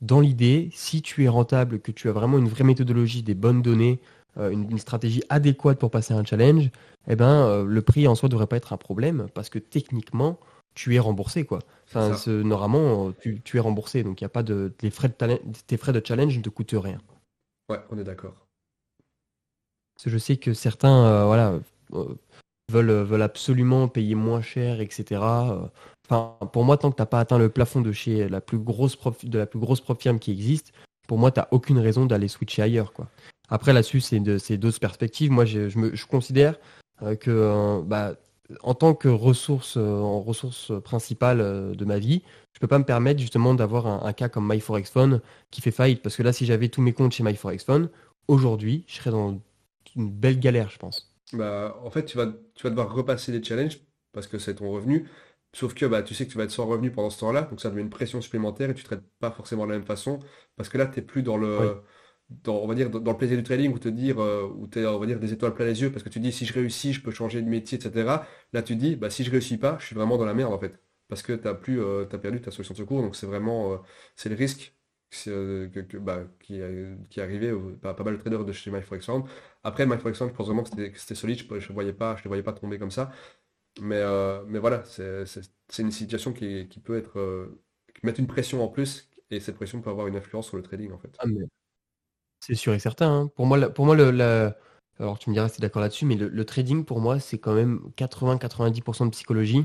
[0.00, 3.62] dans l'idée, si tu es rentable, que tu as vraiment une vraie méthodologie, des bonnes
[3.62, 4.00] données,
[4.36, 6.70] une, une stratégie adéquate pour passer un challenge,
[7.08, 9.58] eh ben, euh, le prix en soi ne devrait pas être un problème parce que
[9.58, 10.38] techniquement,
[10.74, 11.58] tu es remboursé, quoi.
[11.88, 14.02] Enfin, ce- normalement, euh, tu, tu es remboursé.
[14.04, 16.50] Donc, il n'y a pas de, les frais de tes frais de challenge ne te
[16.50, 16.98] coûtent rien.
[17.70, 18.34] ouais on est d'accord
[19.96, 21.58] Parce que je sais que certains, euh, voilà,
[21.94, 22.04] euh,
[22.70, 25.52] veulent, veulent absolument payer moins cher, etc.
[25.52, 25.66] Euh,
[26.10, 28.96] Enfin, pour moi, tant que t'as pas atteint le plafond de chez la plus grosse
[28.96, 30.72] prof, de la plus grosse prof firme qui existe,
[31.06, 33.08] pour moi, t'as aucune raison d'aller switcher ailleurs, quoi.
[33.48, 35.30] Après, là-dessus, c'est d'autres perspectives.
[35.30, 36.56] Moi, je, je me, je considère
[37.02, 38.14] euh, que, euh, bah,
[38.62, 42.84] en tant que ressource, euh, en ressource principale de ma vie, je peux pas me
[42.84, 46.02] permettre justement d'avoir un, un cas comme MyForexFund qui fait faillite.
[46.02, 47.90] Parce que là, si j'avais tous mes comptes chez MyForexFund,
[48.26, 49.40] aujourd'hui, je serais dans
[49.96, 51.14] une belle galère, je pense.
[51.32, 53.78] Bah, en fait, tu vas, tu vas devoir repasser les challenges
[54.12, 55.08] parce que c'est ton revenu.
[55.54, 57.60] Sauf que bah, tu sais que tu vas être sans revenu pendant ce temps-là, donc
[57.60, 60.18] ça devient une pression supplémentaire et tu ne traites pas forcément de la même façon
[60.56, 61.68] parce que là, tu n'es plus dans Oui.
[62.30, 64.84] Dans, on va dire, dans, le plaisir du trading où te dire, euh, où tu
[64.86, 66.92] on va dire, des étoiles plein les yeux parce que tu dis si je réussis,
[66.92, 68.26] je peux changer de métier, etc.
[68.52, 70.58] Là, tu dis bah, si je réussis pas, je suis vraiment dans la merde en
[70.58, 73.26] fait parce que tu as plus, euh, t'as perdu ta solution de secours, donc c'est
[73.26, 73.76] vraiment, euh,
[74.14, 74.74] c'est le risque
[75.26, 75.68] euh,
[76.00, 76.60] bah, qui,
[77.10, 77.50] qui est arrivé
[77.82, 79.24] à pas mal de traders de chez MyForexFund.
[79.64, 82.42] Après, MyForexFund, je pense vraiment que c'était solide, je ne voyais pas, je les voyais
[82.42, 83.10] pas tomber comme ça.
[83.80, 87.48] Mais, euh, mais voilà, c'est une situation qui, peut être,
[87.94, 90.62] qui mettre une pression en plus, et cette pression peut avoir une influence sur le
[90.62, 91.16] trading en fait.
[91.18, 91.26] Ah,
[92.40, 93.22] c'est sûr et certain.
[93.22, 93.30] hein.
[93.34, 93.56] Pour moi,
[95.00, 97.54] alors tu me diras si tu d'accord là-dessus, mais le, trading, pour moi, c'est quand
[97.54, 99.64] même 80-90% de psychologie.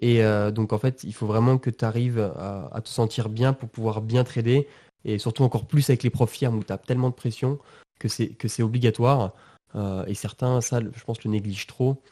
[0.00, 3.52] Et euh, donc, en fait, il faut vraiment que tu arrives à, te sentir bien
[3.52, 4.68] pour pouvoir bien trader.
[5.04, 7.58] Et surtout encore plus avec les profs firmes où tu as tellement de pression
[7.98, 9.32] que c'est obligatoire.
[9.76, 12.02] Euh, et certains, ça, je pense, le négligent trop.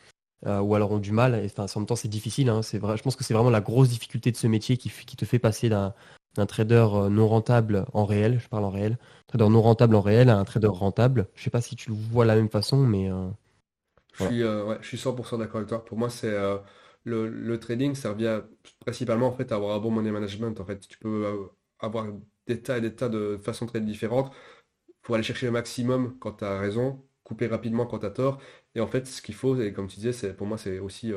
[0.47, 1.41] euh, ou alors ont du mal.
[1.45, 2.49] Enfin, en même temps, c'est difficile.
[2.51, 2.61] hein.
[2.75, 5.39] Vrai, je pense que c'est vraiment la grosse difficulté de ce métier qui te fait
[5.41, 5.95] passer d'un
[6.37, 10.01] d'un trader euh, non rentable en réel, je parle en réel, trader non rentable en
[10.01, 11.29] réel à un trader rentable.
[11.35, 13.29] Je sais pas si tu le vois de la même façon, mais euh,
[14.13, 15.85] Je suis, euh, ouais, je suis 100% d'accord avec toi.
[15.85, 16.59] Pour moi, c'est euh,
[17.05, 18.43] le, le trading, ça revient
[18.81, 20.59] principalement en fait à avoir un bon money management.
[20.61, 22.07] En fait, tu peux avoir
[22.47, 24.35] des tas et des tas de façons de trader différentes
[25.03, 28.41] pour aller chercher le maximum quand tu as raison, couper rapidement quand tu as tort.
[28.75, 31.13] Et en fait, ce qu'il faut, et comme tu disais, c'est pour moi, c'est aussi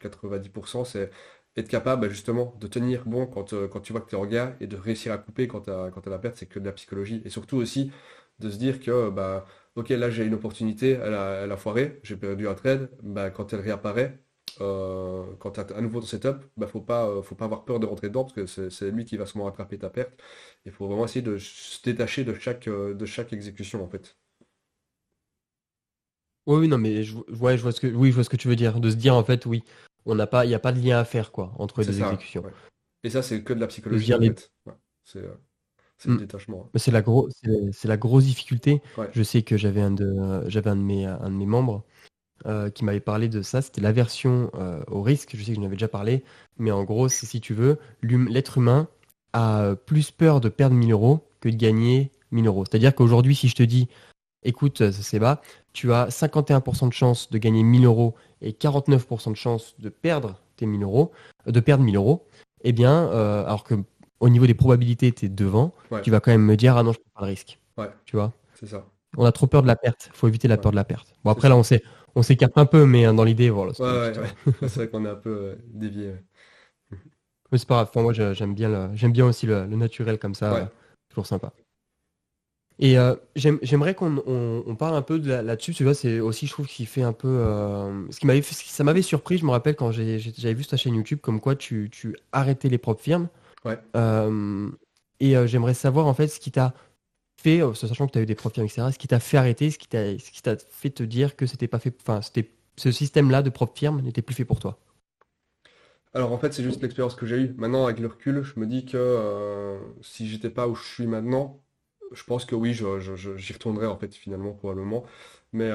[0.00, 1.10] 90%, c'est
[1.56, 4.56] être capable bah, justement de tenir bon quand, quand tu vois que tu es en
[4.60, 6.72] et de réussir à couper quand tu as, quand la perte, c'est que de la
[6.72, 7.22] psychologie.
[7.24, 7.92] Et surtout aussi
[8.38, 12.48] de se dire que bah, ok, là j'ai une opportunité, elle a, foiré, j'ai perdu
[12.48, 14.22] un trade, bah, quand elle réapparaît,
[14.60, 17.64] euh, quand tu as à nouveau ton setup, bah, faut pas, euh, faut pas avoir
[17.64, 20.12] peur de rentrer dedans parce que c'est lui qui va sûrement rattraper ta perte.
[20.64, 24.16] Il faut vraiment essayer de se détacher de chaque, euh, de chaque exécution en fait.
[26.46, 28.48] Oui, oui, non, mais je, je vois ce que, oui, je vois ce que tu
[28.48, 28.80] veux dire.
[28.80, 29.62] De se dire en fait, oui,
[30.06, 32.00] on n'a pas, il n'y a pas de lien à faire quoi entre les deux
[32.00, 32.42] exécutions.
[33.04, 34.52] Et ça, c'est que de la psychologie en fait.
[35.04, 35.24] c'est
[35.98, 36.18] c'est le mm.
[36.18, 36.68] détachement.
[36.74, 37.02] C'est la,
[37.72, 38.82] c'est la grosse difficulté.
[39.12, 41.84] Je sais que j'avais un de, j'avais un de mes, un de mes membres
[42.46, 43.62] euh, qui m'avait parlé de ça.
[43.62, 45.36] C'était l'aversion euh, au risque.
[45.36, 46.24] Je sais que j'en avais déjà parlé.
[46.58, 48.88] Mais en gros, c'est si tu veux, l'être humain
[49.32, 52.64] a plus peur de perdre 1000 euros que de gagner 1000 euros.
[52.64, 53.88] C'est-à-dire qu'aujourd'hui, si je te dis,
[54.44, 55.40] écoute, c'est bas,
[55.72, 60.40] tu as 51% de chance de gagner 1000 euros et 49% de chance de perdre
[60.56, 61.12] tes 1000 euros,
[61.46, 62.26] de perdre 1000 euros,
[62.62, 63.74] eh bien, euh, alors que
[64.20, 66.92] au niveau des probabilités, tu es devant, tu vas quand même me dire, ah non,
[66.92, 67.58] je prends pas le risque.
[67.76, 67.90] Ouais.
[68.04, 68.32] Tu vois?
[68.54, 68.86] C'est ça.
[69.16, 70.10] On a trop peur de la perte.
[70.12, 71.14] Il faut éviter la peur de la perte.
[71.24, 71.82] Bon, après, là, on s'est,
[72.14, 73.72] on s'écarte un peu, mais hein, dans l'idée, voilà.
[73.80, 74.12] Ouais,
[74.60, 76.14] c'est vrai qu'on est un peu euh, dévié.
[77.50, 77.90] Mais c'est pas grave.
[78.02, 80.70] moi, j'aime bien, j'aime bien aussi le, naturel comme ça.
[81.08, 81.52] toujours sympa.
[82.78, 85.74] Et euh, j'aimerais qu'on parle un peu de là-dessus.
[85.74, 87.28] tu vois, c'est aussi, je trouve, qu'il fait un peu.
[87.28, 89.38] Euh, ce qui m'avait, ça m'avait surpris.
[89.38, 92.78] Je me rappelle quand j'avais vu ta chaîne YouTube, comme quoi tu, tu arrêtais les
[92.78, 93.28] propres firmes.
[93.64, 93.78] Ouais.
[93.96, 94.68] Euh,
[95.20, 96.74] et j'aimerais savoir en fait ce qui t'a
[97.36, 99.78] fait, sachant que tu as eu des profs, etc., ce qui t'a fait arrêter, ce
[99.78, 103.42] qui t'a, ce qui fait te dire que c'était pas fait, enfin, c'était ce système-là
[103.42, 104.78] de propre firme n'était plus fait pour toi?
[106.14, 107.54] Alors en fait, c'est juste l'expérience que j'ai eue.
[107.56, 111.62] Maintenant, avec le recul, je me dis que si j'étais pas où je suis maintenant,
[112.12, 115.04] je pense que oui, j'y retournerais en fait finalement probablement.
[115.52, 115.70] Mais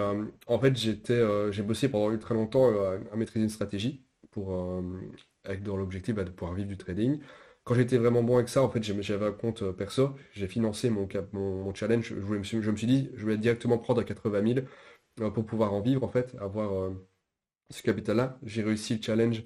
[0.47, 1.21] en fait, j'étais,
[1.51, 2.69] j'ai bossé pendant très longtemps
[3.11, 4.51] à maîtriser une stratégie pour,
[5.43, 7.19] avec dans l'objectif bah, de pouvoir vivre du trading.
[7.67, 10.89] Quand j'étais vraiment bon avec ça, en fait, j'avais un compte euh, perso, j'ai financé
[10.89, 12.13] mon, mon, challenge.
[12.15, 14.65] Je, me suis, je me suis dit, je voulais directement prendre à 80 000
[15.21, 17.07] euh, pour pouvoir en vivre, en fait, avoir euh,
[17.71, 18.39] ce capital-là.
[18.43, 19.43] J'ai réussi le challenge.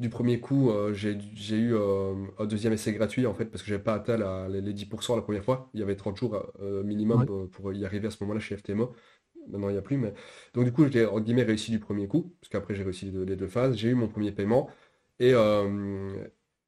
[0.00, 1.16] Du premier coup, j'ai
[1.56, 4.16] eu un deuxième essai gratuit, en fait, parce que j'avais pas atteint
[4.48, 5.70] les, 10% la première fois.
[5.74, 8.94] Il y avait 30 jours minimum pour, y arriver à ce moment-là chez FTMO.
[9.48, 9.96] Maintenant, il n'y a plus.
[9.98, 10.14] Mais...
[10.54, 13.36] Donc, du coup, j'ai, en guillemets, réussi du premier coup, parce qu'après, j'ai réussi les
[13.36, 13.76] deux phases.
[13.76, 14.68] J'ai eu mon premier paiement.
[15.20, 15.32] Et,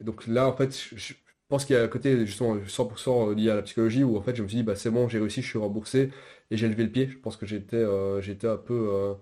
[0.01, 1.15] donc là, en fait, je,
[1.49, 4.35] pense qu'il y a un côté justement 100% lié à la psychologie où en fait
[4.35, 6.11] je me suis dit bah c'est bon, j'ai réussi, je suis remboursé
[6.51, 7.09] et j'ai levé le pied.
[7.09, 9.15] Je pense que j'étais euh, j'étais un peu euh,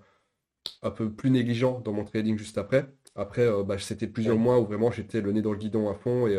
[0.83, 2.87] un peu plus négligent dans mon trading juste après.
[3.17, 5.95] Après, euh, bah, c'était plusieurs mois où vraiment j'étais le nez dans le guidon à
[5.95, 6.37] fond et,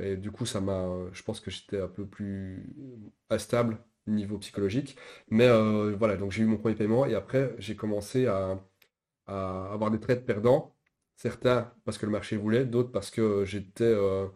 [0.00, 2.66] et du coup ça m'a je pense que j'étais un peu plus
[3.30, 4.96] instable niveau psychologique.
[5.30, 5.48] Mais
[5.96, 8.60] voilà, donc j'ai eu mon premier paiement et après j'ai commencé à,
[9.26, 10.74] à avoir des trades perdants
[11.16, 14.28] Certains parce que le marché voulait, d'autres parce que j'étais euh,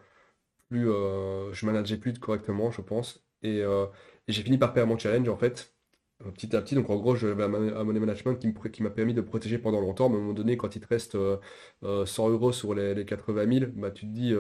[0.69, 3.25] plus, euh, je manageais plus correctement, je pense.
[3.43, 3.87] Et, euh,
[4.29, 5.75] et j'ai fini par perdre mon challenge en fait,
[6.31, 6.75] petit à petit.
[6.75, 10.09] Donc en gros, j'avais un money management qui m'a permis de protéger pendant longtemps.
[10.09, 11.17] Mais à un moment donné, quand il te reste
[11.83, 14.35] 100 euros sur les, 80 000, bah, tu te dis,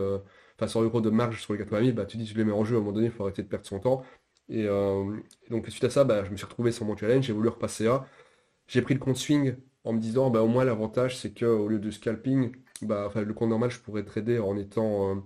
[0.56, 2.44] enfin 100 euros de marge sur les 80 000, bah, tu te dis, tu les
[2.44, 2.76] mets en jeu.
[2.76, 4.02] À un moment donné, il faut arrêter de perdre son temps.
[4.48, 4.66] Et,
[5.50, 7.86] donc suite à ça, bah, je me suis retrouvé sur mon challenge, j'ai voulu repasser
[7.86, 8.06] à.
[8.66, 11.68] J'ai pris le compte swing en me disant bah, au moins l'avantage c'est que au
[11.68, 15.24] lieu de scalping, bah, le compte normal je pourrais trader en étant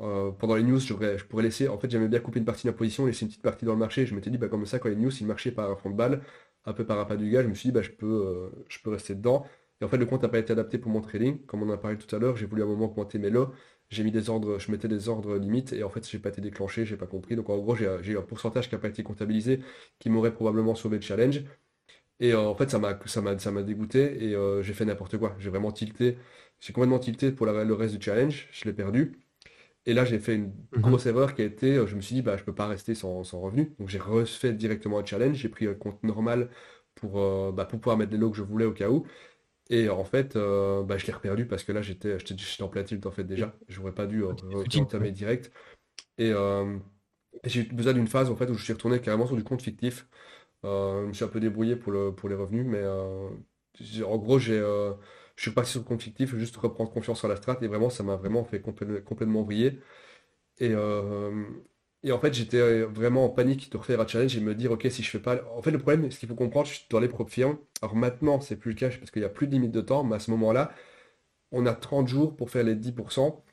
[0.00, 2.72] euh, pendant les news, je pourrais laisser, en fait j'aimais bien couper une partie de
[2.72, 4.78] la position, laisser une petite partie dans le marché, je m'étais dit bah, comme ça
[4.78, 6.22] quand les news il marchait par un fond de balle,
[6.66, 8.78] un peu par pas du gars, je me suis dit bah, je, peux, euh, je
[8.82, 9.46] peux rester dedans.
[9.80, 11.72] Et en fait le compte n'a pas été adapté pour mon trading, comme on en
[11.72, 13.52] a parlé tout à l'heure, j'ai voulu à un moment augmenter mes lots,
[13.90, 16.40] j'ai mis des ordres, je mettais des ordres limites et en fait j'ai pas été
[16.40, 17.36] déclenché, j'ai pas compris.
[17.36, 19.60] Donc en gros j'ai un pourcentage qui n'a pas été comptabilisé
[19.98, 21.42] qui m'aurait probablement sauvé le challenge.
[22.20, 25.36] Et euh, en fait, ça m'a, ça m'a, m'a dégoûté et j'ai fait n'importe quoi.
[25.38, 26.18] J'ai vraiment tilté.
[26.60, 28.48] J'ai complètement tilté pour le reste du challenge.
[28.52, 29.18] Je l'ai perdu.
[29.86, 30.82] Et là, j'ai fait une mhm.
[30.82, 32.94] grosse erreur qui a été, euh, je me suis dit, bah, je peux pas rester
[32.94, 33.74] sans, revenu.
[33.78, 35.36] Donc j'ai refait directement un challenge.
[35.36, 36.50] J'ai pris un compte normal
[36.94, 39.06] pour, bah, pour pouvoir mettre les lots que je voulais au cas où.
[39.68, 43.10] Et en fait, bah, je l'ai reperdu parce que là, j'étais, j'étais en tilt en
[43.10, 43.54] fait déjà.
[43.68, 45.52] J'aurais pas dû entamer direct.
[46.18, 46.32] Et,
[47.44, 49.62] j'ai eu besoin d'une phase en fait où je suis retourné carrément sur du compte
[49.62, 50.08] fictif.
[50.64, 53.28] Euh, je me suis un peu débrouillé pour, le, pour les revenus, mais euh,
[54.04, 54.92] en gros, j'ai, euh,
[55.36, 57.90] je suis parti sur le compte fictif, juste reprendre confiance en la strat, et vraiment,
[57.90, 59.80] ça m'a vraiment fait complètement, briller.
[60.60, 60.74] Et,
[62.02, 64.70] Et en fait, j'étais euh, vraiment en panique de refaire un challenge et me dire,
[64.70, 65.42] ok, si je fais pas.
[65.56, 67.58] En fait, le problème, ce qu'il faut comprendre, je suis dans les propres firmes.
[67.82, 70.04] Alors maintenant, c'est plus le cas parce qu'il n'y a plus de limite de temps,
[70.04, 70.72] mais à ce moment-là,
[71.52, 73.44] on a 30 jours pour faire les 10%.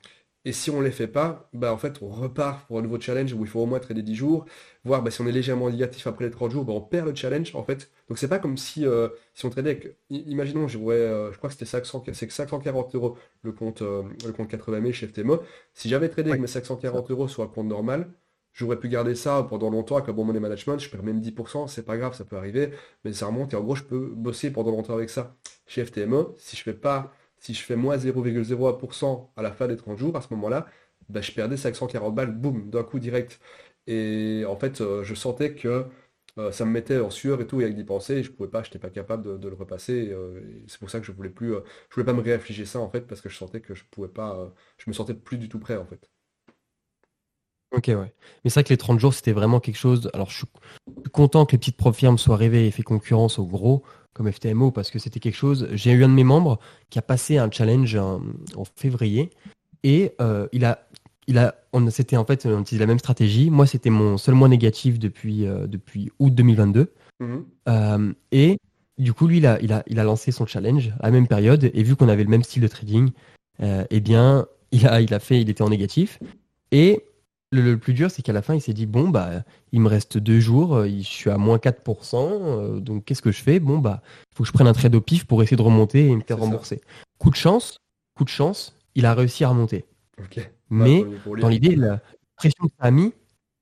[0.46, 3.00] Et si on ne les fait pas, bah en fait, on repart pour un nouveau
[3.00, 4.46] challenge où il faut au moins trader 10 jours.
[4.84, 7.16] Voir bah, si on est légèrement négatif après les 30 jours, bah, on perd le
[7.16, 7.90] challenge en fait.
[8.10, 9.98] Donc c'est pas comme si, euh, si on tradait avec.
[10.10, 14.82] Imaginons, je, euh, je crois que c'était 540 euros le compte, euh, le compte 80
[14.82, 15.42] 000 chez FTMO.
[15.74, 18.12] Si j'avais tradé avec mes 540 euros sur un compte normal,
[18.52, 20.78] j'aurais pu garder ça pendant longtemps avec un bon money management.
[20.80, 22.72] Je perds même 10%, c'est pas grave, ça peut arriver.
[23.06, 25.38] Mais ça remonte et en gros, je peux bosser pendant longtemps avec ça.
[25.68, 29.76] Chez FTMO, si je fais pas si je fais moins 0,01% à la fin des
[29.78, 30.68] 30 jours, à ce moment-là,
[31.10, 33.40] bah, je perdais 540 balles, boum, d'un coup direct.
[33.88, 35.86] Et en fait, euh, je sentais que
[36.40, 38.50] euh, ça me mettait en sueur et tout, et avec d'y penser, et je pouvais
[38.50, 40.10] pas, je n'étais pas capable de, le repasser.
[40.12, 41.54] Euh, c'est pour ça que je voulais plus,
[41.90, 44.08] je voulais pas me réaffliger ça en fait, parce que je sentais que je pouvais
[44.08, 46.10] pas, je me sentais plus du tout prêt en fait.
[47.72, 48.14] Ok, ouais.
[48.44, 50.10] Mais c'est vrai que les 30 jours, c'était vraiment quelque chose.
[50.14, 50.46] Alors, je suis
[51.12, 54.72] content que les petites prop firmes soient arrivées et fait concurrence aux gros comme FTMO
[54.72, 55.68] parce que c'était quelque chose.
[55.74, 58.22] J'ai eu un de mes membres qui a passé un challenge en,
[58.76, 59.30] février
[59.84, 60.88] et euh, il a,
[61.28, 63.50] il a, on c'était en fait on utilisait la même stratégie.
[63.50, 67.46] Moi, c'était mon seul mois négatif depuis euh, depuis août 2022 mhm.
[67.70, 68.58] euh, et
[69.00, 71.28] du coup, lui, il a, il a, il a lancé son challenge à la même
[71.28, 73.10] période et vu qu'on avait le même style de trading,
[73.60, 76.20] eh bien, il a, il a fait, il était en négatif
[76.72, 77.04] et
[77.54, 80.18] le, plus dur, c'est qu'à la fin, il s'est dit bon, bah, il me reste
[80.18, 83.60] deux jours, euh, je suis à moins 4%, euh, donc qu'est-ce que je fais?
[83.60, 86.08] Bon, bah, il faut que je prenne un trade au pif pour essayer de remonter
[86.08, 86.82] et me faire rembourser.
[87.20, 87.78] Coup de chance,
[88.16, 89.86] coup de chance, il a réussi à remonter.
[90.70, 91.06] Mais
[91.40, 92.02] dans l'idée, la
[92.36, 93.14] pression que ça a mis,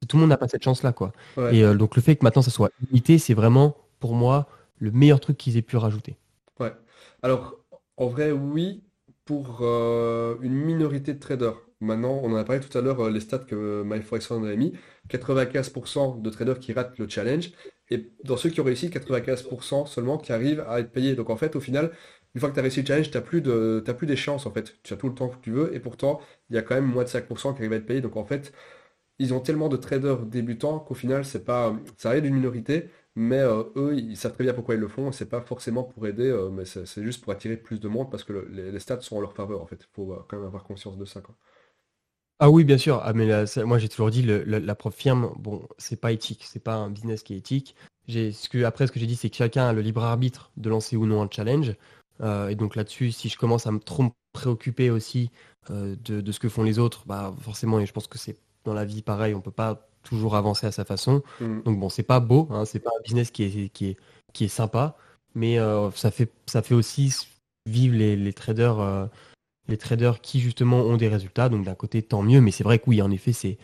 [0.07, 1.11] tout le monde n'a pas cette chance-là, quoi.
[1.51, 4.47] Et euh, donc le fait que maintenant ça soit limité, c'est vraiment, pour moi,
[4.79, 6.15] le meilleur truc qu'ils aient pu rajouter.
[6.59, 6.73] Ouais.
[7.21, 7.57] Alors,
[7.97, 8.83] en vrai, oui,
[9.25, 11.57] pour une minorité de traders.
[11.81, 14.73] Maintenant, on en a parlé tout à l'heure, euh, les stats que MyForex avait mis.
[15.09, 17.51] 95% de traders qui ratent le challenge.
[17.89, 21.15] Et dans ceux qui ont réussi, 95% seulement qui arrivent à être payés.
[21.15, 21.91] Donc en fait, au final,
[22.35, 24.75] une fois que tu as réussi le challenge, tu n'as plus, de, d'échéance en fait.
[24.83, 25.75] Tu as tout le temps que tu veux.
[25.75, 28.01] Et pourtant, il y a quand même moins de 5% qui arrivent à être payés.
[28.01, 28.53] Donc en fait,
[29.19, 32.89] ils ont tellement de traders débutants qu'au final, c'est pas, ça arrive d'une minorité.
[33.15, 35.11] Mais euh, eux, ils savent très bien pourquoi ils le font.
[35.11, 38.23] C'est pas forcément pour aider, euh, mais c'est, juste pour attirer plus de monde parce
[38.23, 39.81] que les, stats sont en leur faveur en fait.
[39.81, 41.21] Il faut quand même avoir conscience de ça.
[42.43, 42.99] Ah oui, bien sûr.
[43.03, 43.27] Ah, mais
[43.65, 47.21] moi, j'ai toujours dit, la prof firme, bon, c'est pas éthique, c'est pas un business
[47.21, 47.75] qui est éthique.
[48.07, 50.49] J'ai, ce que, après, ce que j'ai dit, c'est que chacun a le libre arbitre
[50.57, 51.75] de lancer ou non un challenge.
[52.21, 55.29] Euh, et donc là-dessus, si je commence à me trop me préoccuper aussi
[55.69, 58.73] euh, de, ce que font les autres, bah forcément, et je pense que c'est dans
[58.73, 61.21] la vie pareil, on peut pas toujours avancer à sa façon.
[61.41, 61.61] Mm.
[61.61, 63.97] Donc bon, c'est pas beau, hein, c'est pas un business qui est, qui est,
[64.33, 64.97] qui est sympa,
[65.35, 67.15] mais euh, ça, fait, ça fait aussi
[67.67, 69.09] vivre les, les traders
[69.67, 71.49] les traders qui justement ont des résultats.
[71.49, 72.41] Donc d'un côté, tant mieux.
[72.41, 73.57] Mais c'est vrai que oui, en effet, c'est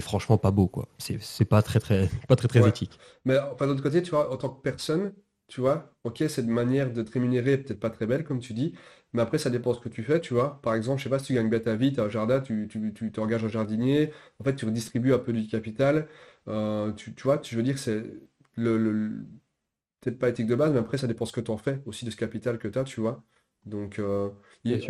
[0.00, 0.88] franchement pas beau, quoi.
[0.98, 2.98] C'est pas très très pas très très éthique.
[3.24, 5.12] Mais enfin, d'un autre côté, tu vois, en tant que personne,
[5.48, 8.74] tu vois, ok, cette manière de te rémunérer peut-être pas très belle, comme tu dis,
[9.12, 10.60] mais après, ça dépend ce que tu fais, tu vois.
[10.62, 12.40] Par exemple, je sais pas si tu gagnes bien ta vie, tu as un jardin,
[12.40, 16.08] tu, tu, t'engages un jardinier, en fait, tu redistribues un peu du capital.
[16.48, 18.04] Euh, tu, tu, vois, je veux dire, c'est
[18.56, 19.26] le,
[20.00, 22.04] peut-être pas éthique de base, mais après, ça dépend ce que tu en fais aussi
[22.04, 23.22] de ce capital que tu as, tu vois.
[23.66, 24.30] Donc, euh,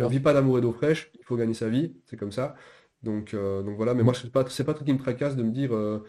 [0.01, 2.55] on vit pas d'amour et d'eau fraîche, il faut gagner sa vie, c'est comme ça.
[3.03, 5.43] Donc, euh, donc voilà, mais moi, c'est pas, c'est pas truc qui me tracasse de
[5.43, 5.99] me dire, euh,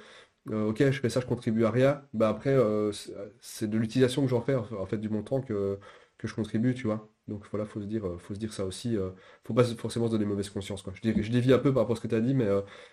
[0.49, 2.03] ok, je fais ça, je contribue à rien.
[2.15, 2.57] Bah après,
[3.41, 5.79] c'est de l'utilisation que j'en fais, en fait, du montant que,
[6.19, 7.09] que je contribue, tu vois.
[7.29, 8.97] Donc voilà, faut se dire, faut se dire ça aussi.
[9.45, 10.83] faut pas forcément se donner mauvaise conscience.
[10.83, 10.93] Quoi.
[11.03, 12.47] Je, je dévie un peu par rapport à ce que tu as dit, mais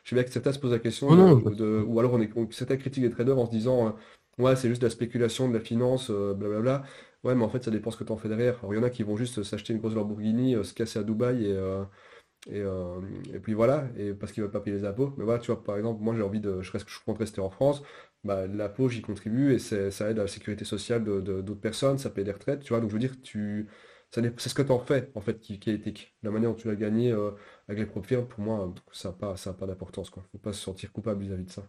[0.04, 2.78] je sais bien que certains se posent la question, de, ou alors on est, certains
[2.78, 3.96] critiquent les traders en se disant,
[4.40, 6.84] ouais, c'est juste de la spéculation, de la finance, blablabla.
[7.24, 8.58] Ouais, mais en fait, ça dépend ce que tu en fais derrière.
[8.60, 11.00] Alors, il y en a qui vont juste s'acheter une grosse Lamborghini, euh, se casser
[11.00, 11.84] à Dubaï et, euh,
[12.52, 13.02] euh,
[13.34, 15.14] et, puis voilà, et parce qu'ils veulent pas payer les impôts.
[15.18, 16.62] Mais voilà, tu vois, par exemple, moi j'ai envie de.
[16.62, 17.82] Je, reste, je compte rester en France,
[18.26, 22.10] bah, l'impôt j'y contribue et ça aide à la sécurité sociale de, d'autres personnes, ça
[22.10, 22.82] paye des retraites, tu vois.
[22.82, 23.70] Donc je veux dire, tu.
[24.12, 26.16] C'est ce que tu en fais, en fait, qui, est éthique.
[26.22, 27.12] La manière dont tu l'as gagné
[27.68, 30.12] avec les propres firmes, pour moi, ça n'a pas, ça pas d'importance.
[30.16, 31.68] Il ne faut pas se sentir coupable vis-à-vis de ça.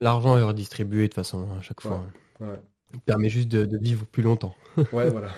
[0.00, 2.04] L'argent est redistribué de toute façon, à chaque fois.
[2.40, 2.60] ouais
[3.00, 4.54] permet juste de, vivre plus longtemps.
[4.92, 5.30] Ouais, voilà.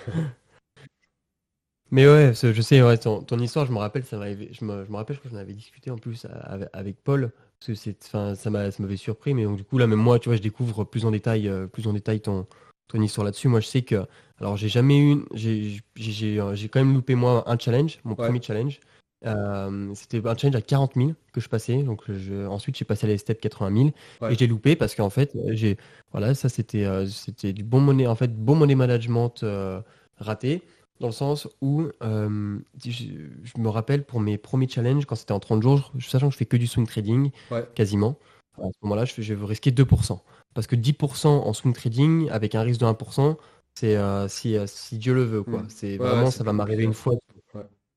[1.91, 4.97] Mais ouais, je sais, ouais, ton, histoire, je me rappelle, ça je, me, je me
[4.97, 6.27] rappelle, je crois que j'en avais discuté en plus
[6.73, 9.99] avec, Paul, parce que c'est, ça, ça m'avait surpris, mais donc, du coup, là, même
[9.99, 12.47] moi, tu vois, je découvre plus en détail, euh, plus en détail ton,
[12.89, 13.49] ton histoire là-dessus.
[13.49, 14.07] Moi, je sais que,
[14.39, 16.37] alors, j'ai jamais eu, j'ai, j'ai,
[16.69, 18.81] quand même loupé, moi, un challenge, mon premier challenge.
[19.27, 21.83] Euh, c'était un challenge à 40 000 que je passais.
[21.83, 23.93] Donc je, ensuite j'ai passé à la step 80 000
[24.29, 25.77] et j'ai loupé parce qu'en fait j'ai
[26.13, 29.81] voilà ça c'était euh, c'était du bon monnaie en fait bon money management euh,
[30.19, 30.63] raté
[31.01, 35.33] Dans le sens où euh, je, je me rappelle pour mes premiers challenges, quand c'était
[35.33, 38.19] en 30 jours, je- sachant que je fais que du swing trading, Ouais, quasiment,
[38.59, 40.23] à ce moment-là, je, je risquer 2%.
[40.55, 43.39] Parce que 10% en swing trading, avec un risque de 1%,
[43.75, 45.63] c'est euh, si, euh, si Dieu le veut, quoi.
[45.63, 45.69] hmm.
[45.69, 47.15] C'est Ouais, vraiment, ça va m'arriver une fois,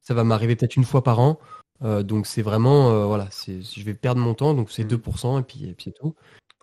[0.02, 1.40] ça va m'arriver peut-être une fois par an.
[1.84, 4.98] Euh, donc c'est vraiment, euh, voilà, je vais perdre mon temps, donc c'est hmm.
[4.98, 6.16] 2% et puis, et puis c'est tout.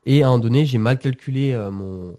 [0.06, 2.16] Et à un moment donné, j'ai mal calculé euh, mon,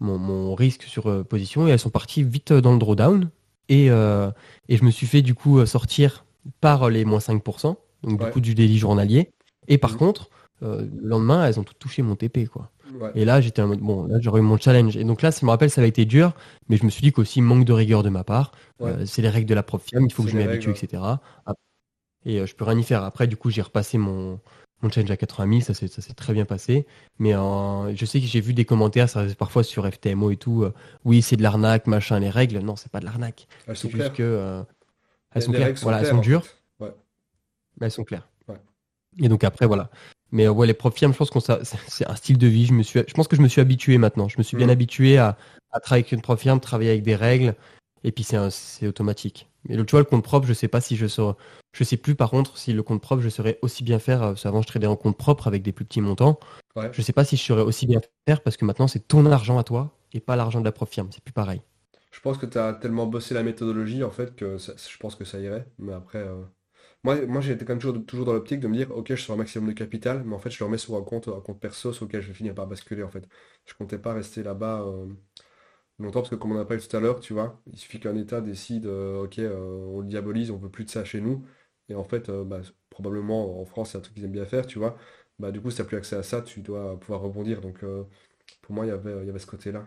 [0.00, 3.30] mon, mon risque sur position et elles sont parties vite dans le drawdown.
[3.68, 6.26] Et, et je me suis fait du coup sortir
[6.60, 9.30] par les moins 5%, donc du Ouais, coup du délit journalier.
[9.68, 9.98] Et par hmm.
[9.98, 12.70] contre, le lendemain, elles ont toutes touché mon TP, quoi.
[13.00, 14.96] Ouais, Et là, j'étais en mode, bon, là, j'aurais eu mon challenge.
[14.96, 16.32] Et donc là, ça me rappelle, ça avait été dur,
[16.68, 18.52] mais je me suis dit qu'aussi, manque de rigueur de ma part.
[18.80, 18.90] ouais.
[18.90, 21.02] Euh, c'est les règles de la prof il faut que je m'y habitue, etc.
[22.24, 23.02] Et euh, je peux rien y faire.
[23.04, 24.38] Après, du coup, j'ai repassé mon,
[24.82, 26.86] mon challenge à 80 000, ça s'est ça s'est très bien passé.
[27.18, 30.62] Mais euh, je sais que j'ai vu des commentaires, ça parfois sur FTMO et tout.
[30.64, 30.72] euh,
[31.04, 32.58] oui, c'est de l'arnaque, machin, les règles.
[32.58, 33.46] Non, c'est pas de l'arnaque.
[33.66, 34.12] Elles C'est sont juste claires.
[34.14, 34.64] que
[35.34, 35.78] elles Les, sont claires.
[35.78, 36.94] sont Voilà, elles sont en dures, fait.
[37.80, 38.28] Mais elles sont claires.
[39.18, 39.90] Et donc après, voilà.
[40.32, 42.66] Mais euh, ouais, les profs firmes, je pense que ça, c'est un style de vie.
[42.66, 44.28] Je me suis, je pense que je me suis habitué maintenant.
[44.28, 44.70] Je me suis bien Hmm.
[44.70, 45.36] habitué à,
[45.72, 47.54] à travailler avec une prof firme, travailler avec des règles,
[48.04, 49.48] et puis c'est automatique.
[49.68, 51.36] Mais le, tu vois, le compte propre, je sais pas si je saurais,
[51.72, 54.22] je sais plus par contre si le compte propre, je saurais aussi bien faire.
[54.22, 56.38] euh, parce qu'avant, je tradais en compte propre avec des plus petits montants.
[56.74, 56.88] Ouais.
[56.92, 59.58] Je sais pas si je saurais aussi bien faire parce que maintenant, c'est ton argent
[59.58, 61.08] à toi et pas l'argent de la prof firme.
[61.12, 61.60] C'est plus pareil.
[62.10, 65.14] Je pense que tu as tellement bossé la méthodologie en fait que ça- je pense
[65.14, 65.66] que ça irait.
[65.78, 66.42] Mais après, euh,
[67.04, 69.34] moi, moi été quand même toujours, toujours dans l'optique de me dire, ok, je sors
[69.34, 71.60] un maximum de capital, mais en fait, je le remets sur un compte, un compte
[71.60, 73.28] perso sur lequel je vais finir par basculer en fait.
[73.66, 75.06] Je comptais pas rester là-bas euh,
[75.98, 78.16] longtemps parce que comme on a parlé tout à l'heure, tu vois, il suffit qu'un
[78.16, 81.44] État décide, euh, ok, euh, on le diabolise, on veut plus de ça chez nous.
[81.88, 82.60] Et en fait, bah,
[82.90, 84.96] probablement en France, c'est un truc qu'ils aiment bien faire, tu vois.
[85.38, 87.60] Bah, du coup, si tu n'as plus accès à ça, tu dois pouvoir rebondir.
[87.60, 87.84] Donc,
[88.62, 89.86] pour moi, il y avait, y avait ce côté-là.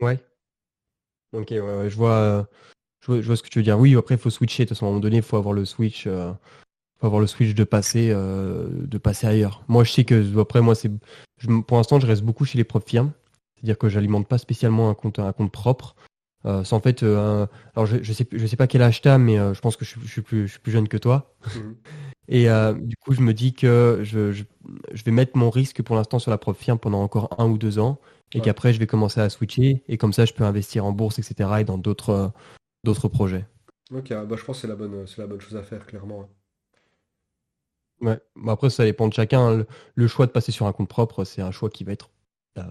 [0.00, 0.20] Ouais.
[1.32, 2.48] Ok, ouais, je vois,
[3.00, 3.78] je vois, je vois ce que tu veux dire.
[3.78, 4.64] Oui, après, il faut switcher.
[4.64, 6.06] De toute façon, à un moment donné, il faut avoir le switch.
[6.06, 6.32] euh,
[7.00, 9.62] faut avoir le switch de passer, euh, de passer ailleurs.
[9.68, 10.90] Moi, je sais que après, moi, c'est,
[11.66, 13.12] pour l'instant, je reste beaucoup chez les propres firmes.
[13.56, 15.94] C'est-à-dire que j'alimente pas spécialement un compte, un compte propre.
[16.46, 19.02] Euh, c'est en fait, euh, un- alors je, je sais, je sais pas quel âge
[19.02, 20.88] t'as, mais euh, je pense que je, suis- je suis plus, je suis plus jeune
[20.88, 21.34] que toi.
[21.56, 21.76] Mhm.
[22.28, 24.44] Et euh, du coup, je me dis que je, je,
[24.92, 27.58] je vais mettre mon risque pour l'instant sur la propre firme pendant encore un ou
[27.58, 27.98] deux ans,
[28.32, 28.44] et Ouais.
[28.44, 31.60] qu'après, je vais commencer à switcher, et comme ça, je peux investir en bourse, etc.,
[31.60, 32.28] et dans d'autres, euh,
[32.84, 33.46] d'autres projets.
[33.92, 36.28] Ok, bah, je pense que c'est la bonne, c'est la bonne chose à faire, clairement.
[38.00, 38.18] Ouais.
[38.36, 39.40] Bon, après, ça dépend de chacun.
[39.40, 39.56] hein.
[39.58, 42.10] Le, le choix de passer sur un compte propre, c'est un choix qui va être
[42.58, 42.62] euh,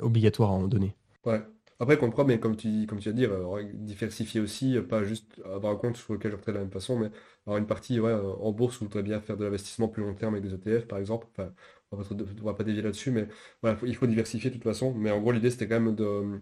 [0.00, 0.94] obligatoire à un moment donné.
[1.24, 1.42] Ouais.
[1.78, 5.04] Après, compte propre, mais comme tu, comme tu vas dire, euh, diversifier aussi, euh, pas
[5.04, 7.10] juste avoir un compte sur lequel je retraite de la même façon, mais
[7.44, 10.14] avoir une partie ouais, en bourse où je voudrais bien faire de l'investissement plus long
[10.14, 11.26] terme avec des ETF, par exemple.
[11.38, 11.52] Enfin,
[11.90, 13.28] on on va pas dévier là-dessus, mais
[13.62, 14.94] voilà, il faut diversifier de toute façon.
[14.94, 16.40] Mais en gros, l'idée, c'était quand même de,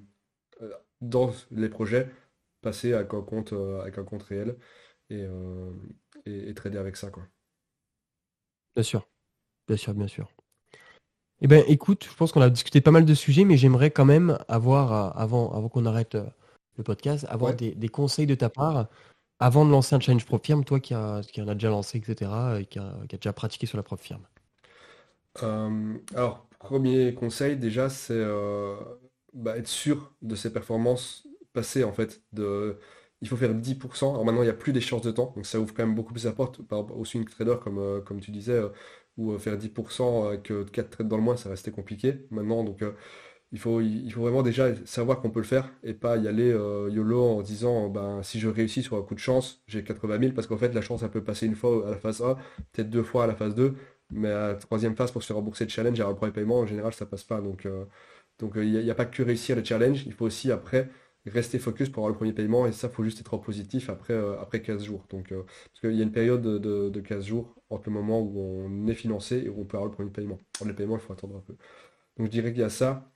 [1.01, 2.09] dans les projets,
[2.65, 4.57] passer avec un compte, euh, avec un compte réel
[5.11, 5.73] et, euh,
[6.27, 7.25] et, et trader avec ça, quoi.
[8.77, 9.09] Bien sûr,
[9.69, 10.29] bien sûr, bien sûr.
[11.41, 14.05] Eh ben, écoute, je pense qu'on a discuté pas mal de sujets, mais j'aimerais quand
[14.05, 16.17] même avoir, euh, avant, avant qu'on arrête
[16.77, 17.57] le podcast, avoir Ouais.
[17.57, 18.89] des, des conseils de ta part
[19.41, 21.99] avant de lancer un challenge pro firme, toi qui, a- qui en a déjà lancé,
[21.99, 24.25] etc., et qui a, qui a déjà pratiqué sur la propre firme.
[25.43, 28.77] Euh, alors, premier conseil, déjà, c'est euh,
[29.33, 32.23] bah, être sûr de ses performances passées, en fait.
[32.33, 32.79] De,
[33.23, 34.11] il faut faire 10%.
[34.13, 36.13] Alors maintenant, il n'y a plus d'échéance de temps, donc ça ouvre quand même beaucoup
[36.13, 38.69] plus la porte par rapport au swing trader, comme, euh, comme tu disais, euh,
[39.17, 42.27] où euh, faire 10% avec euh, 4 trades dans le mois, ça restait compliqué.
[42.31, 42.83] Maintenant, donc,
[43.53, 46.49] il faut, il faut vraiment déjà savoir qu'on peut le faire et pas y aller
[46.51, 50.35] YOLO en disant, ben, si je réussis sur un coup de chance, j'ai 80 000,
[50.35, 52.35] parce qu'en fait, la chance, elle peut passer une fois à la phase 1,
[52.73, 53.75] peut-être deux fois à la phase 2.
[54.11, 56.67] Mais à la troisième phase, pour se rembourser le challenge, avoir le premier paiement, en
[56.67, 57.41] général, ça passe pas.
[57.41, 57.67] Donc,
[58.39, 60.91] donc il n'y a, a pas que réussir le challenge, il faut aussi après
[61.27, 62.67] rester focus pour avoir le premier paiement.
[62.67, 65.07] Et ça, faut juste être positif après, euh, après 15 jours.
[65.11, 67.95] Donc, euh, parce qu'il y a une période de, de, de 15 jours entre le
[67.95, 70.39] moment où on est financé et où on peut avoir le premier paiement.
[70.53, 71.57] Pour les paiements, il faut attendre un peu.
[72.19, 73.11] Donc, je dirais qu'il y a ça.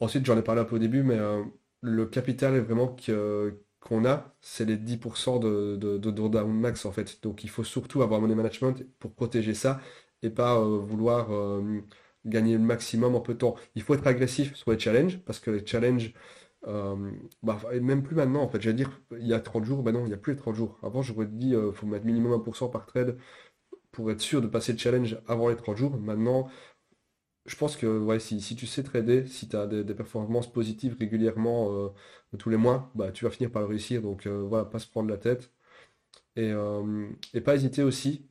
[0.00, 1.44] Ensuite, j'en ai parlé un peu au début, mais euh,
[1.82, 6.92] le capital est vraiment que- qu'on a, c'est les 10% de, de, de max en
[6.92, 7.22] fait.
[7.22, 9.80] Donc il faut surtout avoir money management pour protéger ça
[10.22, 11.30] et pas vouloir
[12.24, 13.56] gagner le maximum en peu de temps.
[13.74, 16.12] Il faut être agressif sur les challenges parce que les challenges,
[16.66, 17.10] euh,
[17.42, 20.04] bah, même plus maintenant en fait, j'allais dire il y a 30 jours, bah non,
[20.04, 20.78] il n'y a plus les 30 jours.
[20.82, 23.18] Avant j'aurais dit il faut mettre minimum 1% par trade
[23.92, 25.98] pour être sûr de passer le challenge avant les 30 jours.
[25.98, 26.48] Maintenant,
[27.46, 30.96] je pense que ouais, si, si tu sais trader, si tu as des, performances positives
[30.98, 31.88] régulièrement euh,
[32.38, 34.02] tous les mois, bah, tu vas finir par le réussir.
[34.02, 35.50] Donc euh, voilà, pas se prendre la tête.
[36.36, 38.28] Et, euh, et pas hésiter aussi,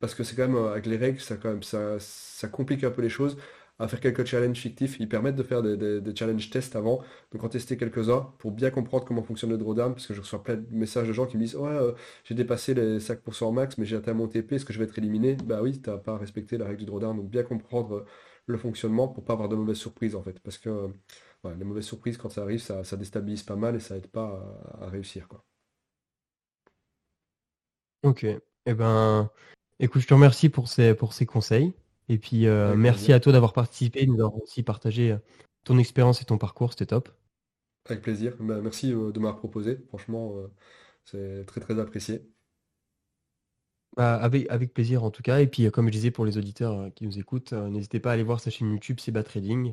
[0.00, 2.84] parce que c'est quand même euh, avec les règles, ça, quand même, ça, ça complique
[2.84, 3.36] un peu les choses,
[3.78, 4.96] à faire quelques challenges fictifs.
[5.00, 7.02] Ils permettent de faire des, challenges tests avant,
[7.32, 10.42] donc en tester quelques-uns pour bien comprendre comment fonctionne le drawdown, parce que je reçois
[10.42, 11.92] plein de messages de gens qui me disent Ouais, euh,
[12.24, 14.98] j'ai dépassé les 5% max, mais j'ai atteint mon TP, est-ce que je vais être
[14.98, 15.36] éliminé?
[15.44, 18.04] Bah oui, tu n'as pas respecté la règle du drawdown, donc bien comprendre
[18.46, 20.38] le fonctionnement pour pas avoir de mauvaises surprises en fait.
[20.40, 20.90] Parce que
[21.58, 24.42] les mauvaises surprises, quand ça arrive, ça, déstabilise pas mal et ça aide pas
[24.80, 25.28] à, réussir.
[25.28, 25.44] Quoi.
[28.02, 28.24] Ok.
[28.24, 29.30] Eh ben,
[29.78, 31.72] écoute, je te remercie pour ces, pour ces conseils.
[32.08, 35.18] Et puis, euh, merci à toi d'avoir participé, nous avoir aussi partagé euh,
[35.64, 36.70] ton expérience et ton parcours.
[36.70, 37.08] C'était top.
[37.88, 38.36] Avec plaisir.
[38.38, 39.78] Bah, merci euh, de m'avoir proposé.
[39.88, 40.34] Franchement,
[41.04, 42.30] c'est très, très apprécié.
[43.96, 45.40] Bah, avec, avec plaisir en tout cas.
[45.40, 48.22] Et puis, comme je disais pour les auditeurs qui nous écoutent, n'hésitez pas à aller
[48.22, 49.72] voir sa chaîne YouTube, c'est Trading.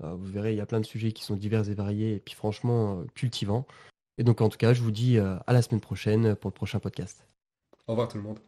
[0.00, 2.34] vous verrez, il y a plein de sujets qui sont divers et variés et puis
[2.34, 3.66] franchement cultivants.
[4.18, 6.80] Et donc, en tout cas, je vous dis à la semaine prochaine pour le prochain
[6.80, 7.24] podcast.
[7.86, 8.40] Au revoir tout le monde.